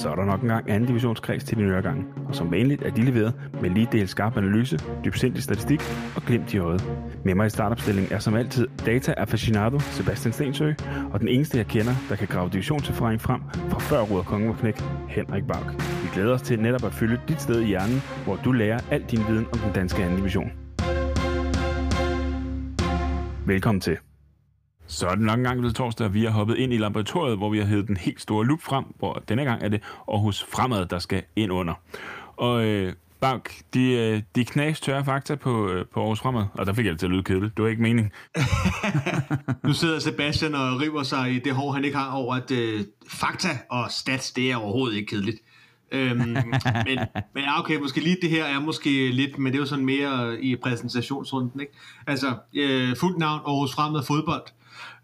[0.00, 2.06] så er der nok engang anden divisionskreds til din øregang.
[2.28, 5.80] Og som vanligt er de leveret med lige del skarp analyse, dybsindig statistik
[6.16, 6.84] og glimt i øjet.
[7.24, 10.72] Med mig i startopstillingen er som altid data aficionado Sebastian Stensø,
[11.12, 14.56] og den eneste jeg kender, der kan grave divisionserfaring frem fra før Ruder Kongen var
[14.56, 15.66] knæk, Henrik Bak.
[16.02, 19.02] Vi glæder os til netop at fylde dit sted i hjernen, hvor du lærer al
[19.02, 20.52] din viden om den danske anden division.
[23.46, 24.09] Velkommen til.
[24.90, 27.36] Så er det nok en gang blevet torsdag, og vi har hoppet ind i laboratoriet,
[27.36, 30.44] hvor vi har hævet den helt store lup frem, hvor denne gang er det Aarhus
[30.52, 31.74] Fremad, der skal ind under.
[32.36, 36.66] Og øh, Bak, de, øh, de knas tørre fakta på, øh, på Aarhus Fremad, og
[36.66, 37.56] der fik jeg det til at lyde kedeligt.
[37.56, 38.12] Det var ikke mening.
[39.64, 42.80] nu sidder Sebastian og river sig i det hår, han ikke har over, at øh,
[43.08, 45.38] fakta og stats, det er overhovedet ikke kedeligt.
[45.92, 46.18] øhm,
[46.86, 46.98] men,
[47.34, 50.40] men okay, måske lige det her er måske lidt, men det er jo sådan mere
[50.40, 51.72] i præsentationsrunden, ikke?
[52.06, 54.42] Altså, øh, fuldt navn Aarhus Fremad Fodbold.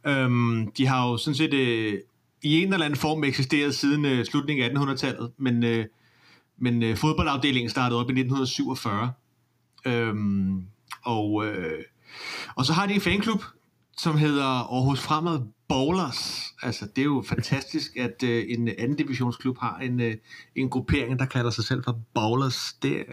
[0.06, 1.98] Øhm, de har jo sådan set øh,
[2.42, 5.86] i en eller anden form eksisteret siden øh, slutningen af 1800-tallet, men, øh,
[6.58, 9.12] men øh, fodboldafdelingen startede op i 1947.
[9.86, 10.66] Øhm,
[11.04, 11.84] og, øh,
[12.56, 13.42] og så har de en fanklub,
[13.98, 16.44] som hedder Aarhus Fremad Bowlers.
[16.62, 20.16] Altså, det er jo fantastisk, at øh, en anden divisionsklub har en, øh,
[20.56, 22.72] en gruppering, der kalder sig selv for Bowlers.
[22.82, 23.04] Det,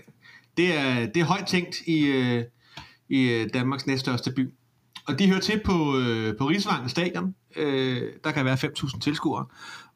[0.58, 2.44] det, er, det er højt tænkt i, øh,
[3.10, 4.50] i øh, Danmarks næststørste by.
[5.08, 7.36] Og de hører til på, øh, på Rigsvangen Stadion.
[7.56, 9.46] Øh, der kan være 5.000 tilskuere.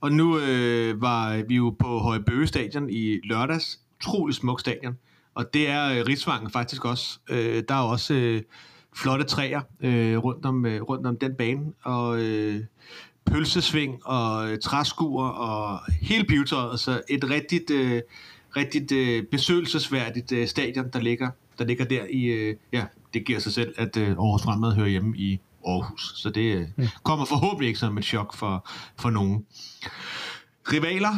[0.01, 3.79] Og nu øh, var vi jo på Højbøge Stadion i lørdags.
[3.99, 4.97] Utrolig smuk stadion.
[5.35, 7.19] Og det er øh, Rigsvangen faktisk også.
[7.29, 8.41] Øh, der er også øh,
[8.95, 11.73] flotte træer øh, rundt, om, øh, rundt om den bane.
[11.83, 12.59] Og øh,
[13.25, 16.79] pølsesving og øh, træskuer og hele pivetøjet.
[16.79, 18.01] Så et rigtigt, øh,
[18.55, 22.85] rigtigt øh, besøgelsesværdigt øh, stadion, der ligger, der ligger der i, øh, ja,
[23.17, 26.13] det giver sig selv, at øh, Aarhus Fremad hører hjemme i Aarhus.
[26.15, 26.87] Så det øh, mm.
[27.03, 28.67] kommer forhåbentlig ikke som et chok for,
[28.99, 29.45] for nogen.
[30.73, 31.13] Rivaler,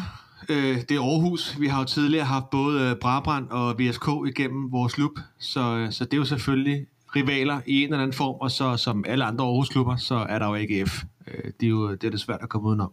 [0.50, 1.60] øh, det er Aarhus.
[1.60, 6.06] Vi har jo tidligere haft både Brabrand og VSK igennem vores klub, så, øh, så
[6.06, 6.86] det er jo selvfølgelig
[7.16, 10.48] rivaler i en eller anden form, og så som alle andre Aarhus-klubber, så er der
[10.48, 11.04] jo AGF.
[11.28, 12.92] Øh, det er jo det er det svært at komme udenom.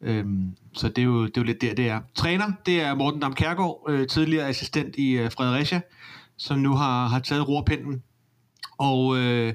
[0.00, 2.00] Øhm, så det er, jo, det er jo lidt der, det er.
[2.14, 5.80] Træner, det er Morten Dam Kærgaard, øh, tidligere assistent i øh, Fredericia,
[6.36, 8.02] som nu har, har taget rorpinden
[8.78, 9.54] og, øh,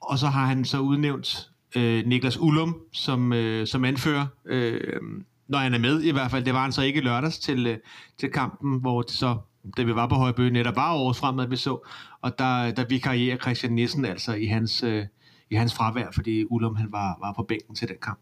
[0.00, 5.00] og så har han så udnævnt øh, Niklas Ullum som, øh, som anfører, øh,
[5.48, 6.44] når han er med i hvert fald.
[6.44, 7.78] Det var han så ikke lørdags til, øh,
[8.18, 9.36] til kampen, hvor det så,
[9.76, 11.88] da vi var på Højbø, netop var års fremad, vi så,
[12.22, 15.06] og der, der vikarierer Christian Nissen altså i hans, øh,
[15.50, 18.18] i hans fravær, fordi Ullum han var, var på bænken til den kamp.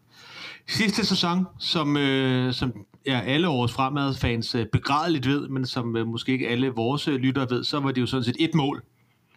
[0.67, 2.73] Sidste sæson, som, øh, som
[3.05, 7.15] ja, alle års fremad-fans øh, begrædeligt ved, men som øh, måske ikke alle vores øh,
[7.15, 8.83] lyttere ved, så var det jo sådan set et mål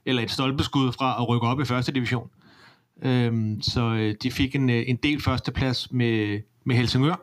[0.07, 2.31] eller et stolpeskud fra at rykke op i første division.
[3.03, 7.15] Øhm, så øh, de fik en, øh, en del førsteplads med, med Helsingør,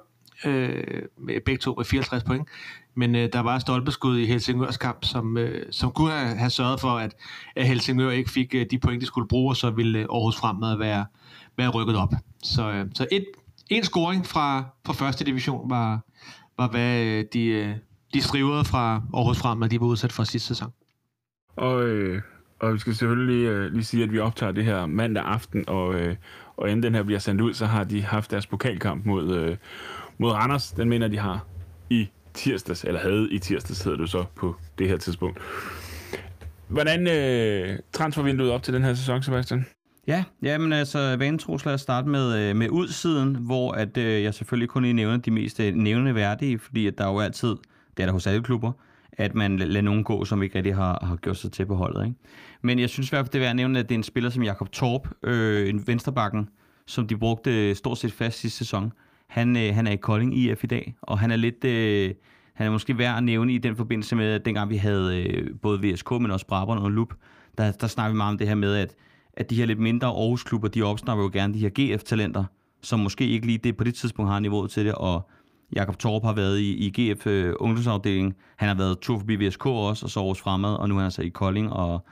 [0.45, 2.47] øh, med begge to med 54 point.
[2.95, 6.49] Men øh, der var et stolpeskud i Helsingørs kamp, som, øh, som kunne have, have
[6.49, 7.15] sørget for, at,
[7.55, 10.35] at Helsingør ikke fik øh, de point, de skulle bruge, og så ville øh, Aarhus
[10.35, 11.05] Fremad være,
[11.57, 12.13] være rykket op.
[12.43, 13.25] Så, øh, så et,
[13.69, 15.99] en scoring fra, fra første division var,
[16.57, 17.75] var hvad øh, de, øh,
[18.13, 20.71] de strivede fra Aarhus Fremad, de var udsat for sidste sæson.
[21.55, 22.21] Og øh,
[22.59, 25.95] og vi skal selvfølgelig øh, lige sige, at vi optager det her mandag aften, og,
[25.95, 26.15] øh,
[26.57, 29.57] og inden den her bliver sendt ud, så har de haft deres pokalkamp mod, øh,
[30.17, 30.71] mod Randers.
[30.71, 31.45] Den mener de har
[31.89, 35.39] i tirsdags, eller havde i tirsdags, hedder det så på det her tidspunkt.
[36.67, 39.65] Hvordan øh, transfervinduet op til den her sæson, Sebastian?
[40.07, 44.33] Ja, jamen altså, vanetro skal os starte med, øh, med udsiden, hvor at, øh, jeg
[44.33, 47.49] selvfølgelig kun lige nævner de mest øh, nævneværdige, fordi at der er jo altid,
[47.97, 48.71] det er der hos alle klubber,
[49.11, 52.05] at man lader nogen gå, som ikke rigtig har, har gjort sig til på holdet.
[52.05, 52.17] Ikke?
[52.61, 54.03] Men jeg synes i hvert fald, det er værd at nævne, at det er en
[54.03, 56.49] spiller som Jakob Torp, øh, en vensterbakken,
[56.87, 58.93] som de brugte øh, stort set fast sidste sæson.
[59.27, 61.63] Han, øh, han er i Kolding IF i dag, og han er lidt...
[61.63, 62.13] Øh,
[62.53, 65.49] han er måske værd at nævne i den forbindelse med, at dengang vi havde øh,
[65.61, 67.13] både VSK, men også Brabant og Lup,
[67.57, 68.95] der, der snakker vi meget om det her med, at,
[69.33, 72.43] at de her lidt mindre Aarhus-klubber, de opsnapper jo gerne de her GF-talenter,
[72.81, 75.29] som måske ikke lige det på det tidspunkt har niveauet til det, og
[75.75, 78.33] Jakob Torp har været i, i GF øh, ungdomsafdelingen.
[78.55, 81.11] Han har været tur forbi VSK også, og så Aarhus Fremad, og nu er han
[81.11, 82.05] så i Kolding, og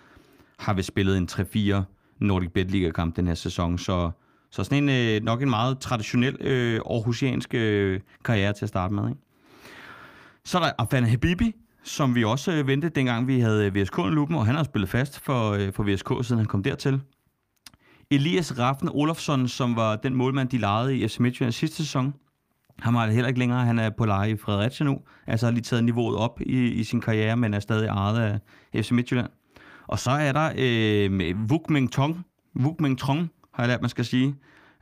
[0.60, 1.84] har vi spillet en 3-4
[2.20, 3.78] Nordic Bet Liga-kamp den her sæson.
[3.78, 4.12] Så,
[4.52, 8.94] så sådan en, øh, nok en meget traditionel øh, aarhusiansk øh, karriere til at starte
[8.94, 9.10] med.
[9.10, 9.22] Ikke?
[10.46, 13.98] Så er der Afan Habibi, som vi også øh, ventede, dengang vi havde øh, VSK
[13.98, 17.02] i lupen, og han har spillet fast for, øh, for VSK, siden han kom dertil.
[18.12, 22.14] Elias Raffen Olofsson, som var den målmand, de lejede i FC Midtjylland sidste sæson.
[22.80, 23.66] Han har det heller ikke længere.
[23.66, 25.00] Han er på leje i Fredericia nu.
[25.28, 28.40] Altså har lige taget niveauet op i, i sin karriere, men er stadig ejet af
[28.84, 29.30] FC Midtjylland.
[29.88, 32.26] Og så er der øh, Vuk Ming Tong.
[32.54, 34.36] Vuk Ming Trong, har jeg lært, man skal sige.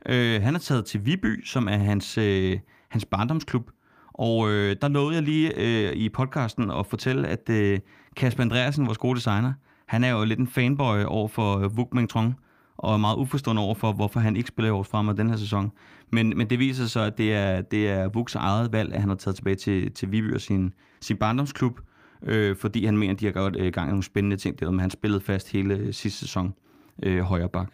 [0.06, 2.58] Øh, han er taget til Viby, som er hans, øh,
[2.88, 3.70] hans barndomsklub.
[4.14, 7.78] Og øh, der lovede jeg lige øh, i podcasten at fortælle, at øh,
[8.16, 9.52] Kasper Andreasen, vores gode designer,
[9.86, 12.34] han er jo lidt en fanboy over for øh, Vuk Mengtrong,
[12.76, 15.36] og er meget uforstående over for, hvorfor han ikke spiller i års fremad den her
[15.36, 15.72] sæson.
[16.12, 19.08] Men, men det viser sig, at det er, det er Vuks eget valg, at han
[19.08, 21.80] har taget tilbage til, til Viby og sin, sin barndomsklub,
[22.22, 24.72] øh, fordi han mener, at de har gjort øh, gang i nogle spændende ting derude,
[24.72, 26.54] men han spillede fast hele øh, sidste sæson
[27.02, 27.72] øh, højre bak.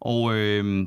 [0.00, 0.86] Og øh,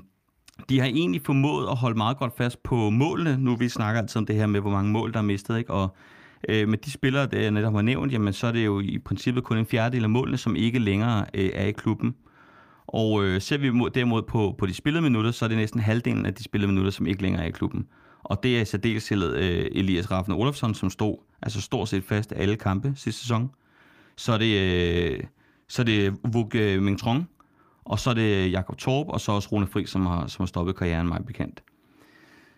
[0.70, 3.38] de har egentlig formået at holde meget godt fast på målene.
[3.38, 5.74] Nu vi snakker altid om det her med, hvor mange mål, der er mistet, ikke?
[5.74, 5.96] og
[6.50, 9.00] øh, med de spillere, der jeg netop har nævnt, jamen, så er det jo i
[9.00, 12.16] princippet kun en fjerdedel af målene, som ikke længere øh, er i klubben.
[12.88, 16.26] Og øh, ser vi derimod på, på de spillede minutter, så er det næsten halvdelen
[16.26, 17.88] af de spillede minutter, som ikke længere er i klubben.
[18.24, 22.34] Og det er i særdeleshed øh, Elias Raffner Olofsson, som stod altså stort set fast
[22.36, 23.52] alle kampe sidste sæson.
[24.16, 25.24] Så er det, øh,
[25.68, 27.30] så er det Vuk øh, Mingtrong,
[27.86, 30.48] og så er det Jakob Torp, og så også Rune Fri, som har, som har
[30.48, 31.64] stoppet karrieren mig bekendt.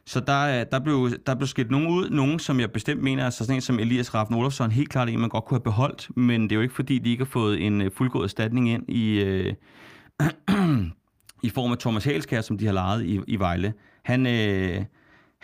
[0.06, 3.26] Så der, øh, der, blev, der blev skilt nogen ud, nogen som jeg bestemt mener,
[3.26, 6.10] altså sådan en som Elias Raffen Olofsson, helt klart en, man godt kunne have beholdt,
[6.18, 8.90] men det er jo ikke fordi, de ikke har fået en øh, fuldgod erstatning ind
[8.90, 9.54] i, øh,
[11.48, 13.74] i form af Thomas Halskær, som de har lejet i, i Vejle.
[14.04, 14.86] Han, øh,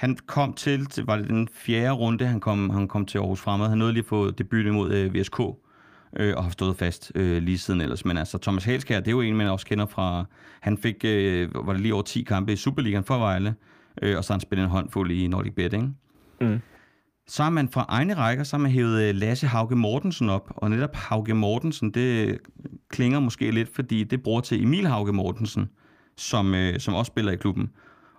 [0.02, 3.70] han kom til, var det den fjerde runde, han kom, han kom til Aarhus Fremad.
[3.70, 5.40] Han nåede lige at få debut imod øh, VSK,
[6.20, 8.06] øh, og har stået fast øh, lige siden ellers.
[8.06, 10.26] Men altså, Thomas Halskær, det er jo en, man også kender fra...
[10.62, 13.56] Han fik, øh, var det lige over 10 kampe i Superligaen for Vejle,
[14.02, 15.90] øh, og så har han spillet en håndfuld i Nordic Bet, ikke?
[16.42, 16.60] Mm.
[17.28, 20.54] Så har man fra egne rækker, så har man hævet øh, Lasse Hauge Mortensen op,
[20.56, 22.40] og netop Hauge Mortensen, det
[22.90, 25.70] klinger måske lidt, fordi det bruger til Emil Hauge Mortensen,
[26.18, 27.70] som, øh, som også spiller i klubben.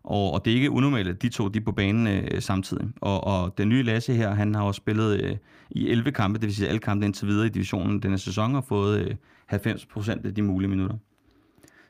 [0.05, 2.89] Og, og det er ikke unormalt, at de to de er på banen øh, samtidig.
[3.01, 5.37] Og, og den nye Lasse her, han har også spillet øh,
[5.71, 8.65] i 11 kampe, det vil sige alle kampe indtil videre i divisionen denne sæson, og
[8.65, 9.15] fået øh,
[9.47, 10.97] 90 procent af de mulige minutter.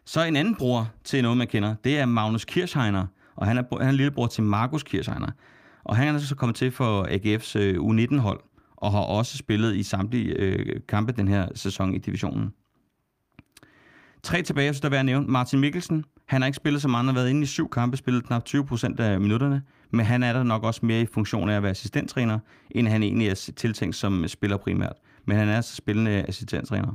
[0.04, 3.06] Så en anden bror til noget, man kender, det er Magnus Kirchheiner,
[3.36, 5.30] og han er, han er lillebror til Markus Kirchheiner.
[5.84, 8.40] Og han er så kommet til for AGF's øh, U19-hold,
[8.76, 12.52] og har også spillet i samtlige øh, kampe den her sæson i divisionen.
[14.22, 16.04] Tre tilbage, så der vil jeg nævne Martin Mikkelsen.
[16.32, 18.44] Han har ikke spillet så meget, han har været inde i syv kampe, spillet knap
[18.44, 21.62] 20 procent af minutterne, men han er der nok også mere i funktion af at
[21.62, 22.38] være assistenttræner,
[22.70, 24.96] end han egentlig er tiltænkt som spiller primært.
[25.24, 26.92] Men han er altså spillende assistenttræner.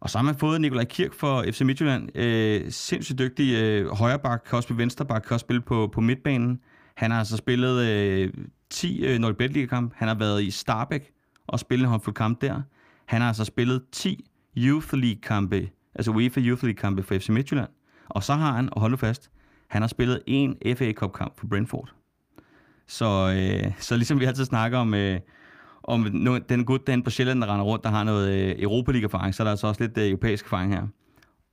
[0.00, 2.18] Og så har man fået Nikolaj Kirk for FC Midtjylland.
[2.18, 6.60] Øh, sindssygt dygtig øh, højreback, kan også spille venstreback, kan også spille på, på midtbanen.
[6.96, 8.32] Han har altså spillet øh,
[8.70, 11.10] 10 øh, 0 kamp Han har været i Starbæk
[11.46, 12.62] og spillet en håndfuld kamp der.
[13.06, 14.24] Han har altså spillet 10
[14.56, 17.68] Youth League-kampe, altså UEFA Youth League-kampe for FC Midtjylland.
[18.08, 19.30] Og så har han, og hold fast,
[19.68, 21.92] han har spillet en FA Cup-kamp for Brentford.
[22.86, 25.20] Så, øh, så ligesom vi altid snakker om, øh,
[25.82, 26.04] om
[26.48, 29.42] den gut den på Sjælland, der render rundt, der har noget øh, Europa League-erfaring, så
[29.42, 30.86] er der altså også lidt øh, europæisk erfaring her.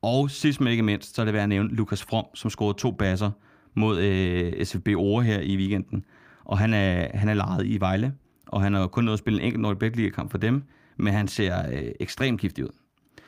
[0.02, 2.78] Og sidst men ikke mindst, så er det værd at nævne Lukas From, som scorede
[2.78, 3.32] to basser
[3.74, 6.06] mod øh, SFB Ore her i weekenden.
[6.46, 8.14] Og han er, han er lejet i Vejle,
[8.48, 10.64] og han har kun nået at spille en enkelt Nordic Liga-kamp for dem,
[10.98, 12.70] men han ser øh, ekstremt giftig ud.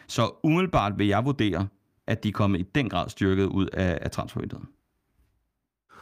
[0.08, 1.68] Så umiddelbart vil jeg vurdere,
[2.08, 4.66] at de er kommet i den grad styrket ud af, af transfervinduet.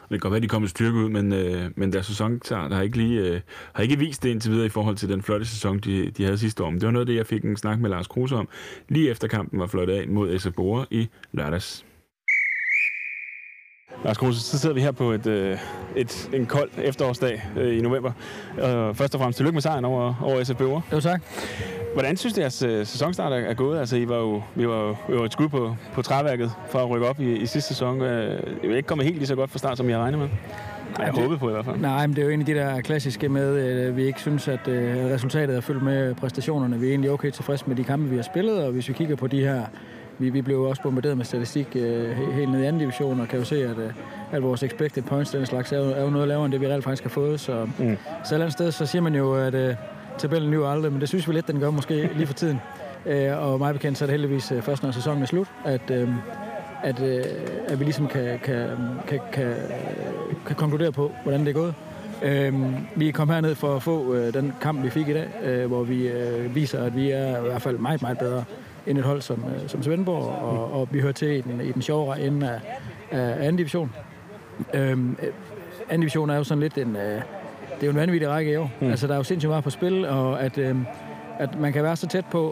[0.04, 2.76] Det kan godt være, at de kommer styrket ud, men, øh, men deres sæson der
[2.76, 3.42] har ikke, lige, øh,
[3.74, 6.38] har ikke vist det indtil videre i forhold til den flotte sæson, de, de havde
[6.38, 6.70] sidste år.
[6.70, 8.48] Men det var noget af det, jeg fik en snak med Lars Kruse om,
[8.90, 11.86] lige efter kampen var flot af mod SF Bore i lørdags.
[14.04, 15.58] Lars Kruse, så sidder vi her på et, øh,
[15.96, 18.12] et, en kold efterårsdag øh, i november.
[18.58, 20.82] Øh, først og fremmest tillykke med sejren over, over SF Bore.
[20.92, 21.22] Jo, tak.
[21.94, 23.80] Hvordan synes du, at jeres øh, sæsonstart er gået?
[23.80, 26.80] Altså, I var jo, vi var jo, vi var et skud på, på træværket for
[26.80, 28.02] at rykke op i, i sidste sæson.
[28.02, 30.30] Øh, det er ikke kommet helt lige så godt fra start, som jeg regnede med.
[30.98, 31.78] Nej, jeg håbede på i hvert fald.
[31.78, 34.48] Nej, men det er jo en af de der klassiske med, at vi ikke synes,
[34.48, 36.80] at resultatet er fyldt med præstationerne.
[36.80, 39.16] Vi er egentlig okay tilfredse med de kampe, vi har spillet, og hvis vi kigger
[39.16, 39.64] på de her
[40.20, 43.40] vi, vi blev også bombarderet med statistik øh, helt ned i anden division, og kan
[43.40, 43.76] jo se, at,
[44.32, 46.68] at vores expected points, den slags, er jo, er jo noget lavere end det, vi
[46.68, 47.40] reelt faktisk har fået.
[47.40, 47.72] Så, mm.
[47.78, 49.78] så et eller andet sted, så siger man jo, at,
[50.18, 52.62] tabellen lyver aldrig, men det synes vi lidt, den gør måske lige for tiden.
[53.06, 55.92] Øh, og mig bekendt, så er det heldigvis øh, først, når sæsonen er slut, at,
[55.92, 56.10] øh,
[56.84, 57.24] at, øh,
[57.68, 58.70] at vi ligesom kan, kan,
[59.08, 59.54] kan, kan,
[60.46, 61.74] kan konkludere på, hvordan det er gået.
[62.24, 62.54] Øh,
[62.96, 65.84] vi kom herned for at få øh, den kamp, vi fik i dag, øh, hvor
[65.84, 68.44] vi øh, viser, at vi er i hvert fald meget, meget bedre
[68.88, 71.72] end et hold som, øh, som Svendborg, og, og vi hører til i den, i
[71.72, 72.60] den sjovere ende af,
[73.20, 73.92] af anden division.
[74.74, 74.98] Øh,
[75.90, 76.96] anden division er jo sådan lidt en...
[76.96, 77.22] Øh,
[77.76, 78.72] det er jo en vanvittig række i år.
[78.82, 78.90] Mm.
[78.90, 80.76] Altså, der er jo sindssygt meget på spil, og at, øh,
[81.40, 82.50] at man kan være så tæt på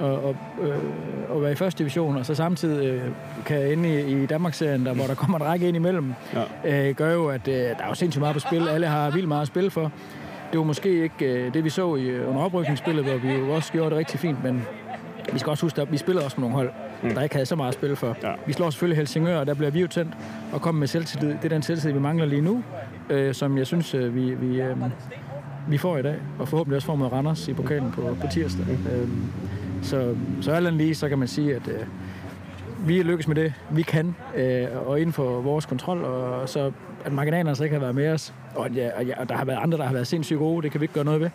[0.00, 0.36] at, at, at,
[0.68, 3.02] øh, at være i første division, og så samtidig øh,
[3.46, 6.14] kan ende i, i Danmarksserien, der, hvor der kommer en række ind imellem,
[6.64, 6.88] ja.
[6.88, 8.68] øh, gør jo, at øh, der er jo sindssygt meget på spil.
[8.68, 9.92] Alle har vildt meget at spille for.
[10.52, 13.72] Det var måske ikke øh, det, vi så i, under oprykningsspillet, hvor vi jo også
[13.72, 14.66] gjorde det rigtig fint, men
[15.34, 16.70] vi skal også huske, at vi spillede også med nogle hold,
[17.02, 17.14] mm.
[17.14, 18.16] der ikke havde så meget at spille for.
[18.22, 18.32] Ja.
[18.46, 20.14] Vi slår selvfølgelig Helsingør, og der bliver vi jo tændt
[20.52, 21.28] og kommer med selvtillid.
[21.28, 22.62] Det er den selvtillid, vi mangler lige nu,
[23.10, 24.76] øh, som jeg synes, øh, vi, vi, øh,
[25.68, 28.66] vi får i dag, og forhåbentlig også får mod Randers i pokalen på, på tirsdag.
[28.66, 28.72] Mm.
[28.72, 29.08] Øh,
[29.82, 31.86] så, så alt andet lige, så kan man sige, at øh,
[32.86, 36.72] vi er lykkes med det, vi kan, øh, og inden for vores kontrol, og så
[37.04, 39.44] at marginalerne så ikke har været med os, og, ja, og, ja, og der har
[39.44, 41.30] været andre, der har været sindssygt gode, det kan vi ikke gøre noget ved.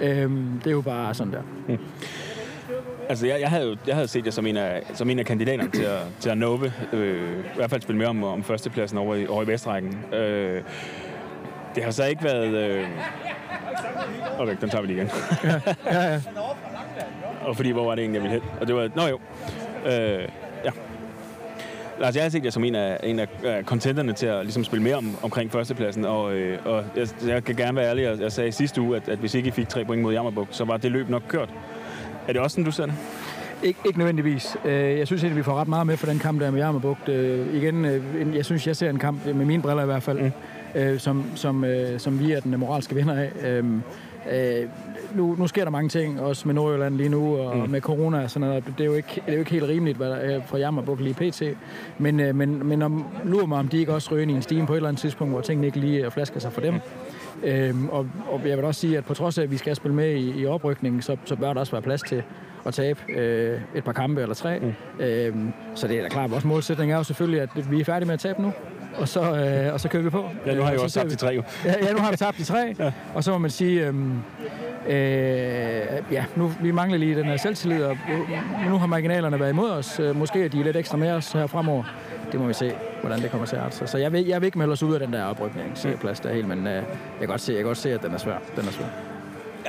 [0.00, 0.30] Øh,
[0.64, 1.76] det er jo bare sådan der.
[3.08, 5.24] Altså, jeg, jeg, havde, jo- jeg havde set jer som en af, som en af
[5.26, 8.98] kandidaterne til at, til at Nove, øh, i hvert fald spille med om, om førstepladsen
[8.98, 9.98] over i, over i Vestrækken.
[10.14, 10.62] Øh,
[11.74, 12.46] det har så ikke været...
[12.54, 12.86] Øh...
[14.38, 15.10] Okay, den tager vi lige igen.
[15.86, 16.20] Ja, ja.
[17.46, 18.50] Og fordi, hvor var det egentlig, jeg ville hen?
[18.60, 18.90] Og det var...
[18.94, 19.18] Nå jo.
[19.86, 20.28] Øh,
[20.64, 20.70] ja.
[22.00, 24.64] Lars, jeg har set jer som en af, en af øh, contenterne til at ligesom,
[24.64, 28.20] spille mere om, omkring førstepladsen, og, øh, og jeg, jeg kan gerne være ærlig, jeg,
[28.20, 30.64] jeg sagde sidste uge, at, at hvis ikke I fik tre point mod Jammerbuk, så
[30.64, 31.48] var det løb nok kørt.
[32.28, 32.94] Er det også sådan, du ser det?
[33.62, 34.56] Ikke, ikke nødvendigvis.
[34.64, 37.08] Øh, Jeg synes egentlig, vi får ret meget med for den kamp der med Jammerbugt.
[37.08, 40.30] Øh, Igen, øh, jeg synes, jeg ser en kamp, med mine briller i hvert fald,
[40.74, 40.98] mm.
[40.98, 41.64] som, som,
[41.98, 43.30] som vi er den moralske vinder af.
[43.44, 43.64] Øh,
[44.32, 44.68] øh,
[45.14, 47.70] nu, nu sker der mange ting, også med Nordjylland lige nu, og mm.
[47.70, 48.64] med corona og sådan noget.
[48.78, 51.00] Det er jo ikke, det er jo ikke helt rimeligt hvad der er for Jammerbugt
[51.00, 51.42] lige pt.
[51.98, 54.42] Men, øh, men, men om, lurer mig, om de ikke også ryger ind i en
[54.42, 56.74] stime på et eller andet tidspunkt, hvor tingene ikke lige flasker sig for dem.
[57.42, 59.94] Øhm, og, og jeg vil også sige, at på trods af, at vi skal spille
[59.94, 62.22] med i, i oprykningen, så, så bør der også være plads til
[62.66, 64.58] at tabe øh, et par kampe eller tre.
[64.58, 64.72] Mm.
[65.04, 68.06] Øhm, så det er da klart, vores målsætning er jo selvfølgelig, at vi er færdige
[68.06, 68.52] med at tabe nu,
[68.96, 70.24] og så, øh, og så kører vi på.
[70.46, 71.44] Ja, nu har I Øh, jo og så også tabt vi- i tre.
[71.64, 72.92] Ja, ja, nu har vi tabt i tre, ja.
[73.14, 74.12] og så må man sige, øhm,
[74.88, 74.92] øh,
[76.12, 79.70] ja, nu vi mangler lige den her selvtillid, og øh, nu har marginalerne været imod
[79.70, 80.00] os.
[80.00, 81.84] Øh, Måske er de lidt ekstra med os her fremover.
[82.34, 83.88] Det må vi se, hvordan det kommer til at arte sig.
[83.88, 86.48] Så jeg vil, jeg vil ikke melde os ud af den der oprykningsplads der helt,
[86.48, 86.84] men øh, jeg,
[87.18, 88.38] kan godt se, jeg kan godt se, at den er svær.
[88.56, 89.13] Den er svær.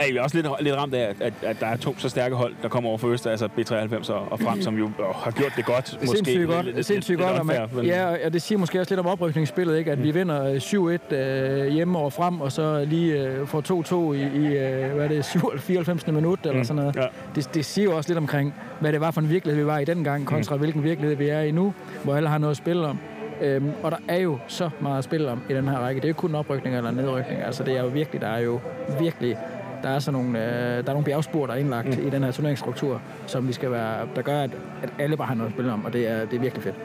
[0.01, 2.35] Ja, vi er også lidt, lidt ramt af, at, at, der er to så stærke
[2.35, 5.31] hold, der kommer over for Øst, altså B93 og, og frem, som jo øh, har
[5.31, 5.97] gjort det godt.
[6.01, 6.67] Det er sindssygt godt.
[6.77, 9.05] Er sindssygt godt, og man, unfair, men- ja, og det siger måske også lidt om
[9.07, 9.91] oprykningsspillet, ikke?
[9.91, 14.13] at vi vinder øh, 7-1 øh, hjemme over frem, og så lige øh, får 2-2
[14.13, 16.07] i, i øh, hvad er det, 7 94.
[16.07, 16.95] minut, eller sådan noget.
[16.95, 17.05] ja.
[17.35, 19.77] Det, det siger jo også lidt omkring, hvad det var for en virkelighed, vi var
[19.77, 21.73] i dengang, kontra hvilken virkelighed vi er i nu,
[22.03, 22.99] hvor alle har noget at spille om.
[23.41, 26.01] Øhm, og der er jo så meget at spille om i den her række.
[26.01, 27.41] Det er jo ikke kun en oprykning eller en nedrykning.
[27.41, 28.59] Altså, det er jo virkelig, der er jo
[28.99, 29.37] virkelig
[29.83, 32.07] der er sådan nogle, øh, der er nogle bjergspor, der er indlagt mm.
[32.07, 34.49] i den her turneringsstruktur, som vi skal være, der gør, at,
[34.83, 36.75] at alle bare har noget at spille om, og det er, det er virkelig fedt.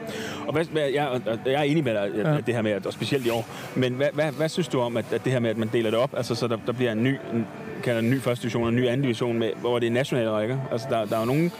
[0.47, 2.37] Og hvad, hvad, jeg, jeg er enig med dig, at, Ja.
[2.45, 3.45] det her med, at, og specielt i år,
[3.75, 5.89] men hvad, hvad, hvad synes du om, at, at det her med, at man deler
[5.89, 7.47] det op, altså så der, der bliver en ny, en,
[7.83, 10.29] kalder en ny første division og en ny anden division, med, hvor det er nationale
[10.31, 10.57] rækker?
[10.71, 11.51] Altså der, der er jo nogen,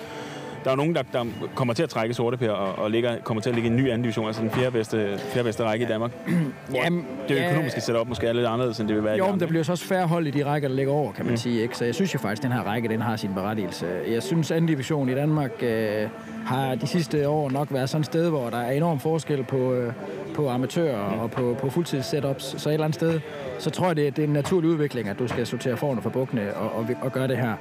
[0.65, 1.25] der er nogen, der, der
[1.55, 3.77] kommer til at trække sorte per og, og ligger, kommer til at ligge i en
[3.77, 6.11] ny anden division, altså den fjerde bedste, fjerde bedste række i Danmark.
[6.75, 9.39] Jamen, Det økonomiske setup måske er lidt anderledes, end det vil være i Jo, men
[9.39, 11.37] der bliver så også færre hold i de rækker, der ligger over, kan man mm.
[11.37, 11.61] sige.
[11.61, 11.77] Ikke?
[11.77, 13.85] Så jeg synes jo faktisk, at den her række, den har sin berettigelse.
[14.11, 16.07] Jeg synes, anden division i Danmark øh,
[16.45, 19.73] har de sidste år nok været sådan et sted, hvor der er enorm forskel på,
[19.73, 19.93] øh,
[20.35, 22.55] på amatører og på, på fuldtids setups.
[22.61, 23.19] Så et eller andet sted,
[23.59, 26.01] så tror jeg, det, er- det er en naturlig udvikling, at du skal sortere forne
[26.01, 27.53] for bukkene og, og, og gøre det her.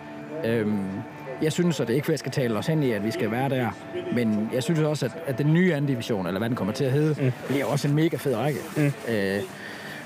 [0.45, 0.85] Øhm,
[1.43, 3.11] jeg synes, og det er ikke, for jeg skal tale os hen i, at vi
[3.11, 3.71] skal være der,
[4.15, 6.85] men jeg synes også, at, at den nye anden division, eller hvad den kommer til
[6.85, 7.33] at hedde, mm.
[7.49, 8.59] bliver også en mega fed række.
[8.77, 8.93] Mm.
[9.09, 9.43] Øh,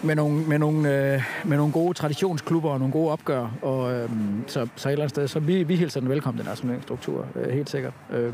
[0.02, 3.48] med nogle, med nogle, øh, med nogle gode traditionsklubber og nogle gode opgør.
[3.62, 4.10] Og, øh,
[4.46, 7.26] så, så et eller andet sted, så vi, vi hilser den velkommen, den her turneringsstruktur,
[7.36, 7.92] øh, helt sikkert.
[8.12, 8.32] Øh,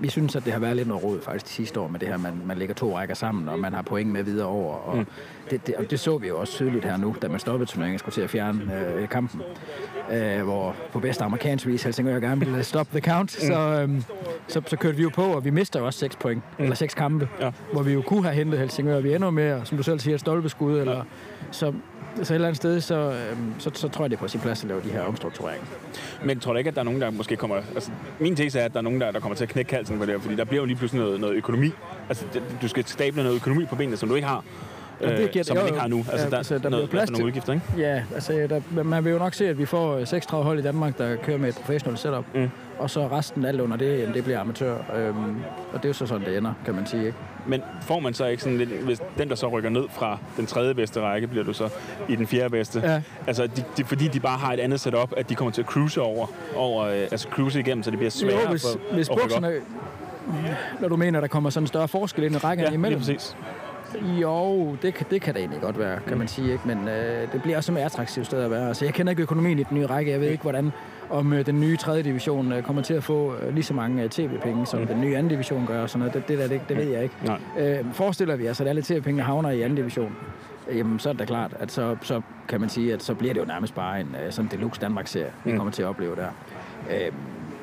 [0.00, 2.08] vi synes, at det har været lidt noget råd faktisk de sidste år med det
[2.08, 4.74] her, man, man lægger to rækker sammen, og man har point med videre over.
[4.74, 5.06] Og, mm.
[5.50, 7.94] det, det, og det så vi jo også tydeligt her nu, da man stoppede turneringen
[7.94, 8.60] og skulle til at fjerne
[8.96, 9.42] øh, kampen.
[10.12, 13.36] Øh, hvor på bedste amerikansk vis Helsingør gerne ville stop the count.
[13.42, 13.46] Mm.
[13.46, 14.02] Så, øh,
[14.48, 16.64] så, så kørte vi jo på, og vi mister jo også seks point, mm.
[16.64, 17.50] eller seks kampe, Ja.
[17.72, 19.00] hvor vi jo kunne have hentet Helsingør.
[19.00, 21.04] Vi ender med, som du selv siger, et stolpeskud, eller
[21.50, 21.72] så,
[22.16, 24.40] så et eller andet sted, så, øhm, så, så tror jeg, det er på sin
[24.40, 25.66] plads at lave de her omstruktureringer.
[26.24, 27.56] Men tror du ikke, at der er nogen, der måske kommer...
[27.74, 29.98] Altså, min tese er, at der er nogen, der, der kommer til at knække halsen
[29.98, 31.70] på det her, fordi der bliver jo lige pludselig noget, noget økonomi.
[32.08, 34.44] Altså, det, du skal stable noget økonomi på benene, som du ikke har.
[35.00, 35.66] Jamen, det øh, giver- som man jo.
[35.68, 35.98] ikke har nu.
[35.98, 37.64] Altså, Ja, der, altså, der noget, plads der er nogle til- udgifter, ikke?
[37.78, 40.62] Ja, altså der, man vil jo nok se, at vi får øh, 36 hold i
[40.62, 42.24] Danmark, der kører med et professionelt setup.
[42.34, 42.50] Mm.
[42.78, 44.76] Og så resten alt under det, jamen, det bliver amatør.
[44.96, 45.36] Øhm,
[45.72, 47.06] og det er jo så sådan, det ender, kan man sige.
[47.06, 47.18] Ikke?
[47.46, 48.70] Men får man så ikke sådan lidt...
[48.70, 51.68] Hvis den, der så rykker ned fra den tredje bedste række, bliver du så
[52.08, 52.80] i den fjerde bedste.
[52.84, 53.02] Ja.
[53.26, 55.68] Altså, de, de, fordi de bare har et andet setup, at de kommer til at
[55.68, 59.08] cruise over, over øh, altså cruise igennem, så det bliver sværere Jo, hvis, for, hvis
[59.08, 59.52] at bukserne...
[60.80, 62.98] Når du mener, der kommer sådan en større forskel ind i rækken Ja, imellem.
[63.00, 63.36] præcis.
[64.22, 66.52] Jo, det, kan- det kan det egentlig godt være, kan man sige.
[66.52, 66.62] Ikke?
[66.68, 68.68] Men øh, det bliver også mere attraktivt sted at være.
[68.68, 70.10] Altså, jeg kender ikke økonomien i den nye række.
[70.10, 70.72] Jeg ved ikke, hvordan
[71.10, 72.02] om øh, den nye 3.
[72.02, 75.22] division øh, kommer til at få øh, lige så mange øh, tv-penge, som den nye
[75.22, 75.28] 2.
[75.28, 75.82] division gør.
[75.82, 76.14] Og sådan noget.
[76.14, 77.14] Det, det, der, det, det ved jeg ikke.
[77.24, 77.38] Nej.
[77.58, 79.74] Øh, forestiller vi os, at alle tv-pengene havner i 2.
[79.74, 80.16] division,
[80.74, 83.34] jamen så er det da klart, at så, så kan man sige, at så bliver
[83.34, 85.56] det jo nærmest bare en øh, sådan deluxe Danmark-serie, vi Mm.
[85.56, 86.28] kommer til at opleve der.
[86.90, 87.12] Øh,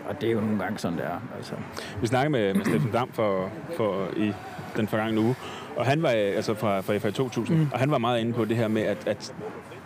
[0.10, 1.22] og det er jo nogle gange sådan, det er.
[1.38, 1.54] Altså.
[2.02, 4.32] Vi snakkede med, med Steffen Dam for, for i
[4.78, 5.36] den forgangne uge,
[5.76, 7.68] og han var altså fra, fra FA 2000, mm.
[7.74, 9.34] og han var meget inde på det her med, at, at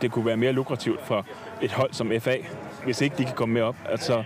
[0.02, 1.26] det kunne være mere lukrativt for
[1.62, 2.36] et hold som FA,
[2.84, 3.76] hvis ikke de kan komme med op.
[3.90, 4.24] Altså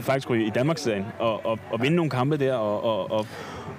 [0.00, 3.26] faktisk ryge i Danmarksserien og, og, og vinde nogle kampe der og, og, og,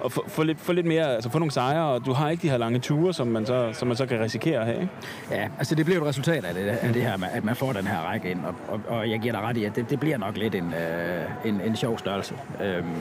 [0.00, 2.42] og få, få, lidt, få lidt mere, altså få nogle sejre, og du har ikke
[2.42, 4.80] de her lange ture, som man så, som man så kan risikere at have.
[4.80, 4.92] Ikke?
[5.30, 7.86] Ja, altså det bliver et resultat af det, af det her, at man får den
[7.86, 10.18] her række ind, og, og, og jeg giver dig ret i, at det, det bliver
[10.18, 12.34] nok lidt en, øh, en, en sjov størrelse.
[12.62, 12.94] Øhm,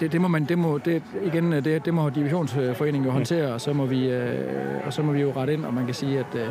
[0.00, 3.60] det, det må man, det må, det, igen, det, det må divisionsforeningen jo håndtere, og
[3.60, 6.18] så må vi, øh, og så må vi jo rette ind, og man kan sige,
[6.18, 6.48] at øh,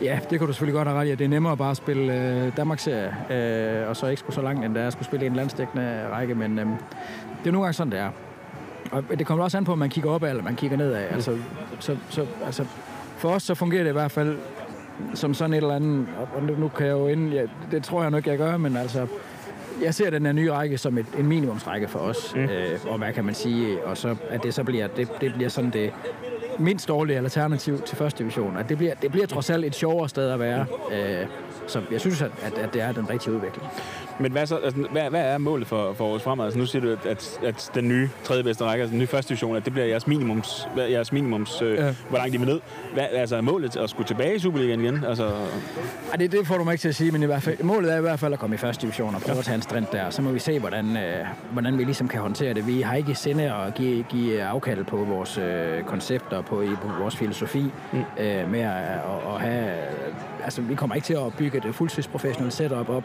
[0.00, 1.76] Ja, det kan du selvfølgelig godt have ret i, at det er nemmere bare at
[1.76, 5.06] spille øh, Danmarksserie, øh, og så ikke skulle så langt, end det er at skulle
[5.06, 6.66] spille en landstækkende række, men øh,
[7.42, 8.10] det er nogle gange sådan, det er.
[8.92, 11.04] Og det kommer også an på, om man kigger op eller man kigger nedad.
[11.10, 11.38] Altså,
[11.80, 12.64] så, så, altså,
[13.16, 14.38] for os så fungerer det i hvert fald
[15.14, 16.06] som sådan et eller andet,
[16.36, 18.76] og nu, nu kan jeg jo ind, ja, det tror jeg nok, jeg gør, men
[18.76, 19.06] altså,
[19.82, 22.42] jeg ser den her nye række som et, en minimumsrække for os, mm.
[22.42, 25.48] øh, og hvad kan man sige, og så at det så bliver, det, det bliver
[25.48, 25.92] sådan det
[26.58, 28.56] mindst dårlige alternativ til første division.
[28.56, 30.66] At det, bliver, det bliver trods alt et sjovere sted at være.
[30.92, 31.26] Øh,
[31.66, 33.68] så jeg synes, at, at, at det er den rigtige udvikling.
[34.22, 36.44] Men hvad, så, altså, hvad, hvad er målet for, for vores fremad?
[36.44, 39.28] Altså, nu siger du, at, at den nye tredje bedste række, altså den nye første
[39.28, 41.94] division, at det bliver jeres minimums, jeres minimums øh, ja.
[42.08, 42.60] hvor langt de vil ned.
[42.94, 45.04] Hvad, altså er målet at skulle tilbage i Superligaen igen?
[45.04, 45.30] Altså...
[46.12, 47.92] Ja, det, det får du mig ikke til at sige, men i hvert fald, målet
[47.92, 49.38] er i hvert fald at komme i første division og prøve ja.
[49.38, 50.10] at tage en strand der.
[50.10, 52.66] Så må vi se, hvordan, øh, hvordan vi ligesom kan håndtere det.
[52.66, 57.16] Vi har ikke sinde at give, give afkald på vores øh, koncepter, på, på vores
[57.16, 57.62] filosofi
[57.92, 57.98] mm.
[58.18, 59.72] øh, med at, at, at have
[60.42, 63.04] altså, vi kommer ikke til at bygge et fuldtidsprofessionelt setup op.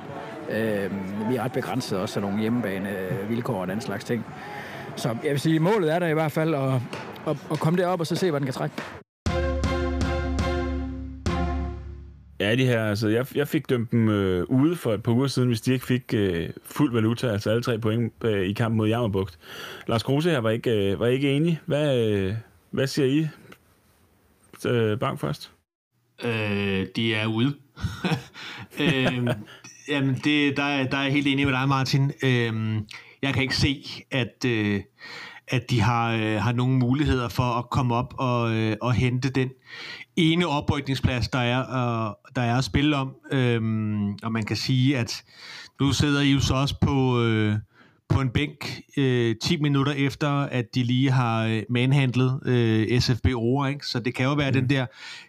[0.49, 0.91] Øh,
[1.29, 2.89] vi er ret begrænset også af nogle hjemmebane
[3.29, 4.25] vilkår og den slags ting.
[4.95, 6.73] Så jeg vil sige, målet er der i hvert fald at,
[7.27, 8.75] at, at komme derop og så se, hvad den kan trække.
[12.39, 15.27] Ja, de her, altså, jeg, jeg fik dømt dem øh, ude for et par uger
[15.27, 18.77] siden, hvis de ikke fik øh, fuld valuta, altså alle tre point øh, i kampen
[18.77, 19.39] mod Jammerbugt.
[19.87, 21.59] Lars Kruse her var ikke, øh, var ikke enig.
[21.65, 22.33] Hvad, øh,
[22.71, 23.27] hvad siger I?
[24.67, 25.51] Øh, bank først.
[26.23, 27.53] Øh, de er ude.
[28.81, 29.27] øh,
[29.89, 32.11] jamen, det, der, der er jeg helt enig med dig, Martin.
[32.23, 32.85] Øhm,
[33.21, 34.81] jeg kan ikke se, at, øh,
[35.47, 39.29] at de har, øh, har nogen muligheder for at komme op og, øh, og hente
[39.29, 39.49] den
[40.15, 43.15] ene oprykningsplads, der er, øh, der er at spille om.
[43.31, 45.23] Øhm, og man kan sige, at
[45.79, 47.21] nu sidder I jo så også på...
[47.21, 47.55] Øh,
[48.09, 53.27] på en bænk øh, 10 minutter efter, at de lige har øh, manhandlet øh, SFB
[53.35, 53.67] over.
[53.67, 53.85] Ikke?
[53.85, 54.53] Så det kan jo være mm.
[54.53, 54.85] den der